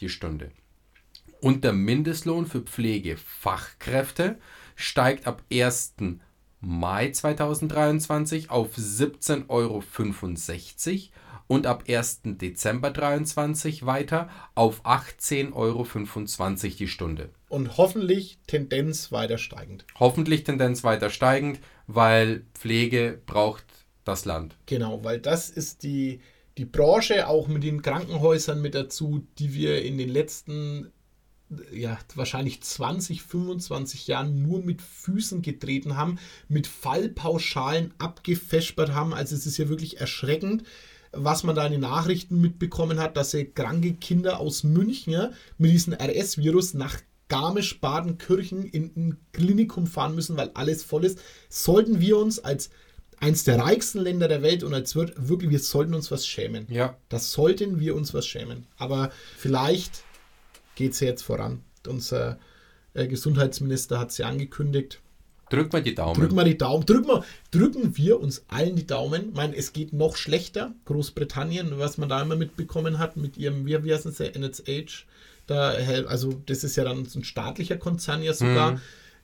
die 0.00 0.08
Stunde. 0.08 0.50
Und 1.40 1.64
der 1.64 1.72
Mindestlohn 1.72 2.46
für 2.46 2.60
Pflegefachkräfte 2.60 4.38
steigt 4.76 5.26
ab 5.26 5.42
1. 5.52 5.94
Mai 6.60 7.10
2023 7.10 8.50
auf 8.50 8.76
17,65 8.76 9.48
Euro 9.48 9.82
und 11.46 11.66
ab 11.66 11.84
1. 11.88 12.22
Dezember 12.24 12.92
2023 12.92 13.86
weiter 13.86 14.28
auf 14.54 14.84
18,25 14.84 15.52
Euro 15.54 15.86
die 16.78 16.88
Stunde. 16.88 17.30
Und 17.48 17.76
hoffentlich 17.76 18.38
Tendenz 18.46 19.12
weiter 19.12 19.38
steigend. 19.38 19.84
Hoffentlich 19.98 20.44
Tendenz 20.44 20.84
weiter 20.84 21.10
steigend, 21.10 21.60
weil 21.86 22.44
Pflege 22.54 23.20
braucht 23.26 23.64
das 24.04 24.24
Land. 24.24 24.56
Genau, 24.66 25.04
weil 25.04 25.20
das 25.20 25.50
ist 25.50 25.82
die, 25.82 26.20
die 26.58 26.64
Branche, 26.64 27.28
auch 27.28 27.48
mit 27.48 27.62
den 27.62 27.82
Krankenhäusern 27.82 28.60
mit 28.60 28.74
dazu, 28.74 29.26
die 29.38 29.54
wir 29.54 29.82
in 29.82 29.98
den 29.98 30.08
letzten, 30.08 30.92
ja, 31.72 31.98
wahrscheinlich 32.14 32.62
20, 32.62 33.22
25 33.22 34.06
Jahren 34.06 34.42
nur 34.42 34.62
mit 34.62 34.82
Füßen 34.82 35.42
getreten 35.42 35.96
haben, 35.96 36.18
mit 36.48 36.66
Fallpauschalen 36.66 37.94
abgefespert 37.98 38.92
haben. 38.92 39.14
Also 39.14 39.34
es 39.34 39.46
ist 39.46 39.58
ja 39.58 39.68
wirklich 39.68 40.00
erschreckend, 40.00 40.64
was 41.16 41.44
man 41.44 41.54
da 41.54 41.66
in 41.66 41.72
den 41.72 41.80
Nachrichten 41.82 42.40
mitbekommen 42.40 42.98
hat, 42.98 43.16
dass 43.16 43.30
sie 43.30 43.44
kranke 43.46 43.94
Kinder 43.94 44.38
aus 44.40 44.64
München 44.64 45.32
mit 45.58 45.70
diesem 45.72 45.94
RS-Virus 45.94 46.74
nach 46.74 46.98
Garmisch-Badenkirchen 47.28 48.64
in 48.64 48.92
ein 48.96 49.18
Klinikum 49.32 49.86
fahren 49.86 50.14
müssen, 50.14 50.36
weil 50.36 50.50
alles 50.54 50.82
voll 50.82 51.04
ist. 51.04 51.18
Sollten 51.48 52.00
wir 52.00 52.18
uns 52.18 52.38
als 52.38 52.70
eins 53.20 53.44
der 53.44 53.58
reichsten 53.58 54.00
Länder 54.00 54.28
der 54.28 54.42
Welt 54.42 54.62
und 54.62 54.74
als 54.74 54.94
wird 54.94 55.28
wirklich, 55.28 55.50
wir 55.50 55.58
sollten 55.58 55.94
uns 55.94 56.10
was 56.10 56.26
schämen. 56.26 56.66
Ja, 56.68 56.96
Das 57.08 57.32
sollten 57.32 57.80
wir 57.80 57.94
uns 57.94 58.12
was 58.12 58.26
schämen. 58.26 58.66
Aber 58.76 59.10
vielleicht 59.36 60.04
geht 60.74 60.92
es 60.92 61.00
jetzt 61.00 61.22
voran. 61.22 61.62
Unser 61.86 62.38
äh, 62.92 63.06
Gesundheitsminister 63.06 63.98
hat 63.98 64.10
es 64.10 64.18
ja 64.18 64.28
angekündigt. 64.28 65.00
Drück 65.50 65.72
mal 65.72 65.82
die 65.82 65.94
Daumen. 65.94 66.20
Drücken 66.20 66.36
wir 66.36 66.44
die 66.44 66.58
Daumen. 66.58 66.86
Drücken 66.86 67.08
wir, 67.08 67.24
drücken 67.50 67.96
wir 67.96 68.20
uns 68.20 68.44
allen 68.48 68.76
die 68.76 68.86
Daumen. 68.86 69.28
Ich 69.30 69.34
meine, 69.34 69.56
es 69.56 69.72
geht 69.72 69.92
noch 69.92 70.16
schlechter. 70.16 70.72
Großbritannien, 70.84 71.78
was 71.78 71.98
man 71.98 72.08
da 72.08 72.22
immer 72.22 72.36
mitbekommen 72.36 72.98
hat, 72.98 73.16
mit 73.16 73.36
ihrem, 73.36 73.66
wie, 73.66 73.82
wie 73.84 73.92
heißt 73.92 74.06
es, 74.06 74.16
der 74.18 74.34
NSH. 74.36 75.06
Da, 75.46 75.70
also, 76.06 76.40
das 76.46 76.64
ist 76.64 76.76
ja 76.76 76.84
dann 76.84 77.04
so 77.04 77.18
ein 77.18 77.24
staatlicher 77.24 77.76
Konzern 77.76 78.22
ja 78.22 78.32
sogar, 78.32 78.72
Mhm. 78.72 78.80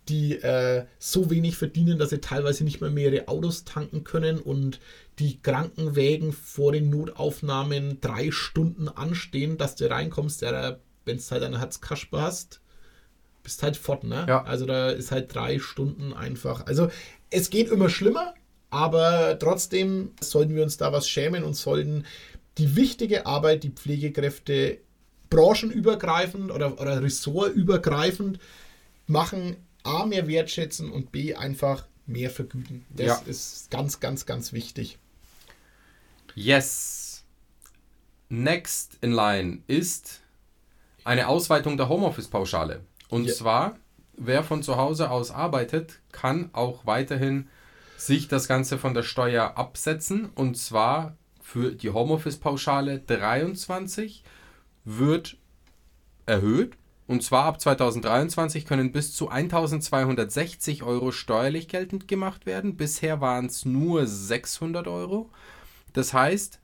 die 0.09 0.35
äh, 0.43 0.85
so 0.99 1.31
wenig 1.31 1.57
verdienen, 1.57 1.99
dass 1.99 2.11
sie 2.11 2.21
teilweise 2.21 2.65
nicht 2.65 2.81
mehr, 2.81 2.91
mehr 2.91 3.13
ihre 3.13 3.29
Autos 3.29 3.65
tanken 3.65 4.05
können 4.05 4.39
und 4.39 4.81
die 5.19 5.41
Krankenwägen 5.41 6.33
vor 6.33 6.73
den 6.73 6.91
Notaufnahmen 6.91 8.01
drei 8.01 8.31
Stunden 8.31 8.89
anstehen, 8.89 9.57
dass 9.57 9.77
du 9.77 9.89
reinkommst. 9.91 10.43
Wenn 10.43 11.17
es 11.17 11.31
halt 11.31 11.43
eine 11.43 11.59
Herzkasper 11.59 12.21
hast, 12.23 12.60
bist 13.51 13.65
halt 13.65 13.77
fort, 13.77 14.05
ne? 14.05 14.27
Ja. 14.29 14.45
Also 14.45 14.65
da 14.65 14.91
ist 14.91 15.11
halt 15.11 15.35
drei 15.35 15.59
Stunden 15.59 16.13
einfach. 16.13 16.67
Also 16.67 16.89
es 17.31 17.51
geht 17.51 17.69
immer 17.69 17.89
schlimmer, 17.91 18.35
aber 18.71 19.37
trotzdem 19.41 20.13
sollten 20.21 20.55
wir 20.55 20.63
uns 20.63 20.77
da 20.77 20.93
was 20.93 21.09
schämen 21.09 21.43
und 21.43 21.55
sollten 21.55 22.07
die 22.59 22.77
wichtige 22.77 23.27
Arbeit, 23.27 23.65
die 23.65 23.71
Pflegekräfte 23.71 24.79
branchenübergreifend 25.31 26.53
oder, 26.53 26.81
oder 26.81 27.03
ressortübergreifend 27.03 28.39
machen, 29.09 29.57
A, 29.83 30.07
mehr 30.07 30.29
wertschätzen 30.29 30.93
und 30.93 31.11
B, 31.11 31.35
einfach 31.35 31.87
mehr 32.07 32.31
vergüten. 32.31 32.85
Das 32.91 33.07
Ja. 33.07 33.23
ist 33.27 33.71
ganz, 33.73 33.99
ganz, 33.99 34.27
ganz 34.27 34.53
wichtig. 34.53 34.99
Yes. 36.37 37.25
Next 38.29 38.97
in 39.01 39.11
line 39.13 39.59
ist 39.67 40.21
eine 41.03 41.27
Ausweitung 41.27 41.77
der 41.77 41.89
Homeoffice-Pauschale. 41.89 42.83
Und 43.11 43.27
Ja. 43.27 43.35
zwar, 43.35 43.77
wer 44.17 44.43
von 44.43 44.63
zu 44.63 44.77
Hause 44.77 45.11
aus 45.11 45.31
arbeitet, 45.31 46.01
kann 46.13 46.51
auch 46.53 46.87
weiterhin 46.87 47.49
sich 47.97 48.29
das 48.29 48.49
Ganze 48.49 48.79
von 48.79 48.95
der 48.95 49.03
Steuer 49.03 49.57
absetzen. 49.59 50.31
Und 50.35 50.57
zwar 50.57 51.17
für 51.43 51.73
die 51.73 51.91
Homeoffice-Pauschale 51.91 53.01
23 53.01 54.23
wird 54.85 55.37
erhöht. 56.27 56.77
Und 57.07 57.25
zwar 57.25 57.45
ab 57.47 57.61
2023 57.61 58.65
können 58.65 58.93
bis 58.93 59.15
zu 59.15 59.29
1260 59.29 60.85
Euro 60.85 61.11
steuerlich 61.11 61.67
geltend 61.67 62.07
gemacht 62.07 62.47
werden. 62.47 62.77
Bisher 62.77 63.21
waren 63.21 63.47
es 63.47 63.65
nur 63.65 64.07
600 64.07 64.87
Euro. 64.87 65.29
Das 65.93 66.15
heißt, 66.15 66.60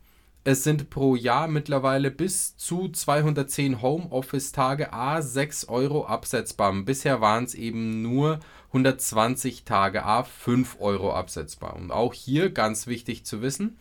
Es 0.49 0.63
sind 0.63 0.91
pro 0.91 1.17
Jahr 1.17 1.49
mittlerweile 1.49 2.13
bis 2.13 2.57
zu 2.57 2.89
210 2.89 3.83
Homeoffice-Tage 3.83 4.93
a 4.93 5.21
6 5.21 5.69
Euro 5.69 6.07
absetzbar. 6.07 6.73
Bisher 6.85 7.21
waren 7.21 7.43
es 7.43 7.57
eben 7.57 8.01
nur 8.01 8.39
120 8.69 9.65
Tage 9.65 10.05
a 10.05 10.23
5 10.23 10.77
Euro 10.79 11.13
absetzbar. 11.13 11.75
Und 11.75 11.91
auch 11.91 12.15
hier 12.15 12.51
ganz 12.51 12.87
wichtig 12.87 13.27
zu 13.27 13.43
wissen, 13.43 13.79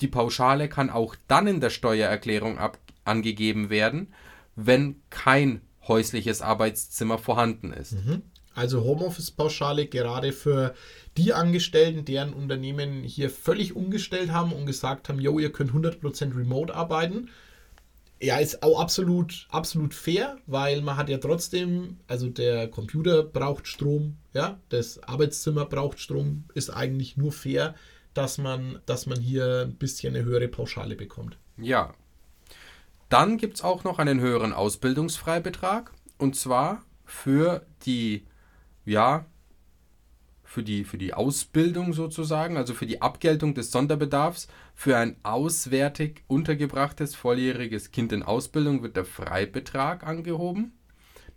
die 0.00 0.08
Pauschale 0.08 0.70
kann 0.70 0.88
auch 0.88 1.16
dann 1.28 1.46
in 1.48 1.60
der 1.60 1.68
Steuererklärung 1.68 2.56
ab 2.56 2.78
angegeben 3.04 3.68
werden, 3.68 4.14
wenn 4.54 5.02
kein 5.10 5.60
häusliches 5.86 6.40
Arbeitszimmer 6.40 7.18
vorhanden 7.18 7.74
ist. 7.74 7.92
Mhm. 7.92 8.22
Also 8.56 8.82
Homeoffice-Pauschale 8.82 9.86
gerade 9.86 10.32
für 10.32 10.74
die 11.18 11.34
Angestellten, 11.34 12.06
deren 12.06 12.32
Unternehmen 12.32 13.02
hier 13.02 13.28
völlig 13.28 13.76
umgestellt 13.76 14.32
haben 14.32 14.52
und 14.52 14.64
gesagt 14.64 15.10
haben, 15.10 15.20
yo, 15.20 15.38
ihr 15.38 15.52
könnt 15.52 15.72
100% 15.72 16.34
remote 16.34 16.74
arbeiten. 16.74 17.28
Ja, 18.18 18.38
ist 18.38 18.62
auch 18.62 18.80
absolut, 18.80 19.46
absolut 19.50 19.92
fair, 19.92 20.38
weil 20.46 20.80
man 20.80 20.96
hat 20.96 21.10
ja 21.10 21.18
trotzdem, 21.18 21.98
also 22.08 22.30
der 22.30 22.68
Computer 22.68 23.22
braucht 23.22 23.66
Strom, 23.68 24.16
ja, 24.32 24.58
das 24.70 25.02
Arbeitszimmer 25.02 25.66
braucht 25.66 26.00
Strom, 26.00 26.44
ist 26.54 26.70
eigentlich 26.70 27.18
nur 27.18 27.32
fair, 27.32 27.74
dass 28.14 28.38
man, 28.38 28.80
dass 28.86 29.04
man 29.04 29.20
hier 29.20 29.66
ein 29.66 29.76
bisschen 29.76 30.16
eine 30.16 30.24
höhere 30.24 30.48
Pauschale 30.48 30.96
bekommt. 30.96 31.36
Ja. 31.58 31.92
Dann 33.10 33.36
gibt 33.36 33.56
es 33.56 33.62
auch 33.62 33.84
noch 33.84 33.98
einen 33.98 34.18
höheren 34.18 34.54
Ausbildungsfreibetrag 34.54 35.92
und 36.16 36.36
zwar 36.36 36.86
für 37.04 37.66
die 37.84 38.24
ja, 38.86 39.26
für 40.44 40.62
die, 40.62 40.84
für 40.84 40.96
die 40.96 41.12
Ausbildung 41.12 41.92
sozusagen, 41.92 42.56
also 42.56 42.72
für 42.72 42.86
die 42.86 43.02
Abgeltung 43.02 43.52
des 43.52 43.70
Sonderbedarfs, 43.72 44.48
für 44.74 44.96
ein 44.96 45.16
auswärtig 45.22 46.24
untergebrachtes 46.28 47.14
volljähriges 47.14 47.90
Kind 47.90 48.12
in 48.12 48.22
Ausbildung 48.22 48.82
wird 48.82 48.96
der 48.96 49.04
Freibetrag 49.04 50.06
angehoben, 50.06 50.72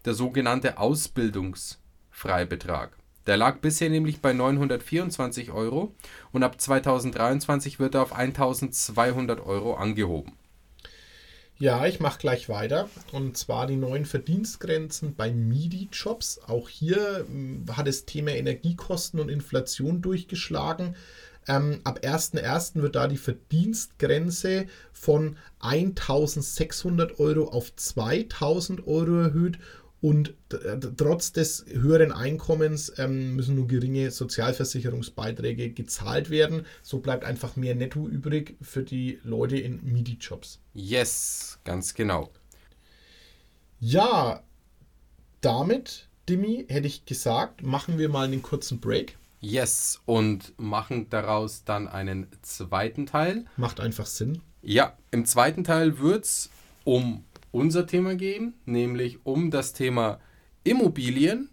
der 0.05 0.13
sogenannte 0.13 0.77
Ausbildungsfreibetrag. 0.77 2.95
Der 3.27 3.35
lag 3.35 3.59
bisher 3.59 3.89
nämlich 3.89 4.21
bei 4.21 4.31
924 4.31 5.51
Euro 5.51 5.93
und 6.31 6.43
ab 6.43 6.62
2023 6.62 7.79
wird 7.79 7.95
er 7.95 8.03
auf 8.03 8.13
1200 8.13 9.45
Euro 9.45 9.73
angehoben. 9.73 10.31
Ja, 11.62 11.86
ich 11.86 12.00
mache 12.00 12.19
gleich 12.19 12.48
weiter. 12.48 12.89
Und 13.12 13.36
zwar 13.38 13.67
die 13.67 13.76
neuen 13.76 14.06
Verdienstgrenzen 14.06 15.15
bei 15.15 15.34
MIDI-Jobs. 15.34 16.39
Auch 16.48 16.69
hier 16.69 17.26
hm, 17.28 17.65
hat 17.74 17.86
das 17.86 18.06
Thema 18.06 18.32
Energiekosten 18.32 19.19
und 19.19 19.28
Inflation 19.28 20.02
durchgeschlagen. 20.02 20.95
Ähm, 21.50 21.82
ab 21.84 22.00
1.1. 22.02 22.82
wird 22.82 22.95
da 22.95 23.08
die 23.08 23.17
Verdienstgrenze 23.17 24.67
von 24.93 25.36
1600 25.60 27.19
Euro 27.19 27.50
auf 27.50 27.76
2000 27.76 28.88
Euro 28.88 29.24
erhöht 29.24 29.60
und 30.01 30.33
trotz 30.97 31.33
des 31.33 31.65
höheren 31.67 32.12
Einkommens 32.12 32.93
ähm, 32.97 33.35
müssen 33.35 33.55
nur 33.55 33.67
geringe 33.67 34.12
Sozialversicherungsbeiträge 34.12 35.71
gezahlt 35.71 36.29
werden. 36.29 36.65
So 36.81 36.99
bleibt 36.99 37.25
einfach 37.25 37.55
mehr 37.55 37.75
Netto 37.75 38.07
übrig 38.07 38.55
für 38.62 38.83
die 38.83 39.19
Leute 39.23 39.57
in 39.57 39.83
MIDI-Jobs. 39.83 40.59
Yes, 40.73 41.59
ganz 41.65 41.93
genau. 41.93 42.31
Ja, 43.81 44.43
damit, 45.41 46.07
Dimi, 46.27 46.65
hätte 46.69 46.88
ich 46.88 47.05
gesagt, 47.05 47.63
machen 47.63 47.97
wir 47.97 48.09
mal 48.09 48.25
einen 48.25 48.41
kurzen 48.41 48.79
Break. 48.79 49.17
Yes, 49.41 50.01
und 50.05 50.53
machen 50.57 51.09
daraus 51.09 51.63
dann 51.63 51.88
einen 51.88 52.27
zweiten 52.41 53.05
Teil. 53.05 53.45
Macht 53.55 53.79
einfach 53.79 54.05
Sinn. 54.05 54.41
Ja, 54.62 54.97
im 55.12 55.25
zweiten 55.25 55.63
Teil 55.63 55.99
wird 55.99 56.25
es 56.25 56.49
um 56.83 57.23
unser 57.51 57.88
Thema 57.88 58.15
gehen, 58.15 58.53
nämlich 58.65 59.19
um 59.25 59.51
das 59.51 59.73
Thema 59.73 60.19
Immobilien. 60.63 61.49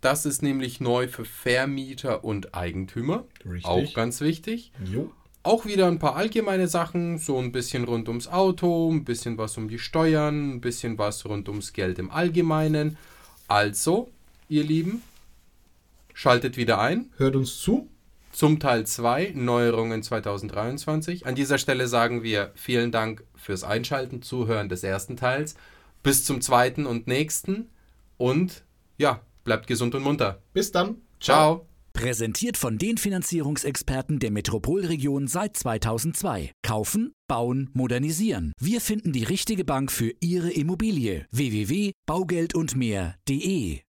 Das 0.00 0.26
ist 0.26 0.42
nämlich 0.42 0.80
neu 0.80 1.08
für 1.08 1.24
Vermieter 1.24 2.24
und 2.24 2.54
Eigentümer. 2.54 3.24
Richtig. 3.44 3.64
Auch 3.64 3.94
ganz 3.94 4.20
wichtig. 4.20 4.72
Jo. 4.84 5.10
Auch 5.42 5.64
wieder 5.64 5.86
ein 5.86 5.98
paar 5.98 6.16
allgemeine 6.16 6.66
Sachen, 6.68 7.18
so 7.18 7.38
ein 7.38 7.52
bisschen 7.52 7.84
rund 7.84 8.08
ums 8.08 8.28
Auto, 8.28 8.90
ein 8.90 9.04
bisschen 9.04 9.38
was 9.38 9.56
um 9.56 9.68
die 9.68 9.78
Steuern, 9.78 10.54
ein 10.54 10.60
bisschen 10.60 10.98
was 10.98 11.24
rund 11.24 11.48
ums 11.48 11.72
Geld 11.72 11.98
im 11.98 12.10
Allgemeinen. 12.10 12.96
Also, 13.46 14.10
ihr 14.48 14.64
Lieben, 14.64 15.02
schaltet 16.14 16.56
wieder 16.56 16.80
ein. 16.80 17.10
Hört 17.16 17.36
uns 17.36 17.58
zu 17.60 17.88
zum 18.36 18.60
Teil 18.60 18.86
2 18.86 19.32
Neuerungen 19.34 20.02
2023. 20.02 21.26
An 21.26 21.34
dieser 21.34 21.56
Stelle 21.56 21.88
sagen 21.88 22.22
wir 22.22 22.52
vielen 22.54 22.92
Dank 22.92 23.24
fürs 23.34 23.64
Einschalten, 23.64 24.20
Zuhören 24.20 24.68
des 24.68 24.84
ersten 24.84 25.16
Teils. 25.16 25.54
Bis 26.02 26.26
zum 26.26 26.42
zweiten 26.42 26.84
und 26.84 27.06
nächsten. 27.06 27.70
Und 28.18 28.66
ja, 28.98 29.22
bleibt 29.44 29.66
gesund 29.66 29.94
und 29.94 30.02
munter. 30.02 30.42
Bis 30.52 30.70
dann. 30.70 30.96
Ciao. 31.18 31.66
Präsentiert 31.94 32.58
von 32.58 32.76
den 32.76 32.98
Finanzierungsexperten 32.98 34.18
der 34.18 34.30
Metropolregion 34.30 35.28
seit 35.28 35.56
2002. 35.56 36.52
Kaufen, 36.62 37.14
bauen, 37.28 37.70
modernisieren. 37.72 38.52
Wir 38.60 38.82
finden 38.82 39.14
die 39.14 39.24
richtige 39.24 39.64
Bank 39.64 39.90
für 39.90 40.12
Ihre 40.20 40.50
Immobilie. 40.50 41.24
www.baugeldundmehr.de 41.30 43.80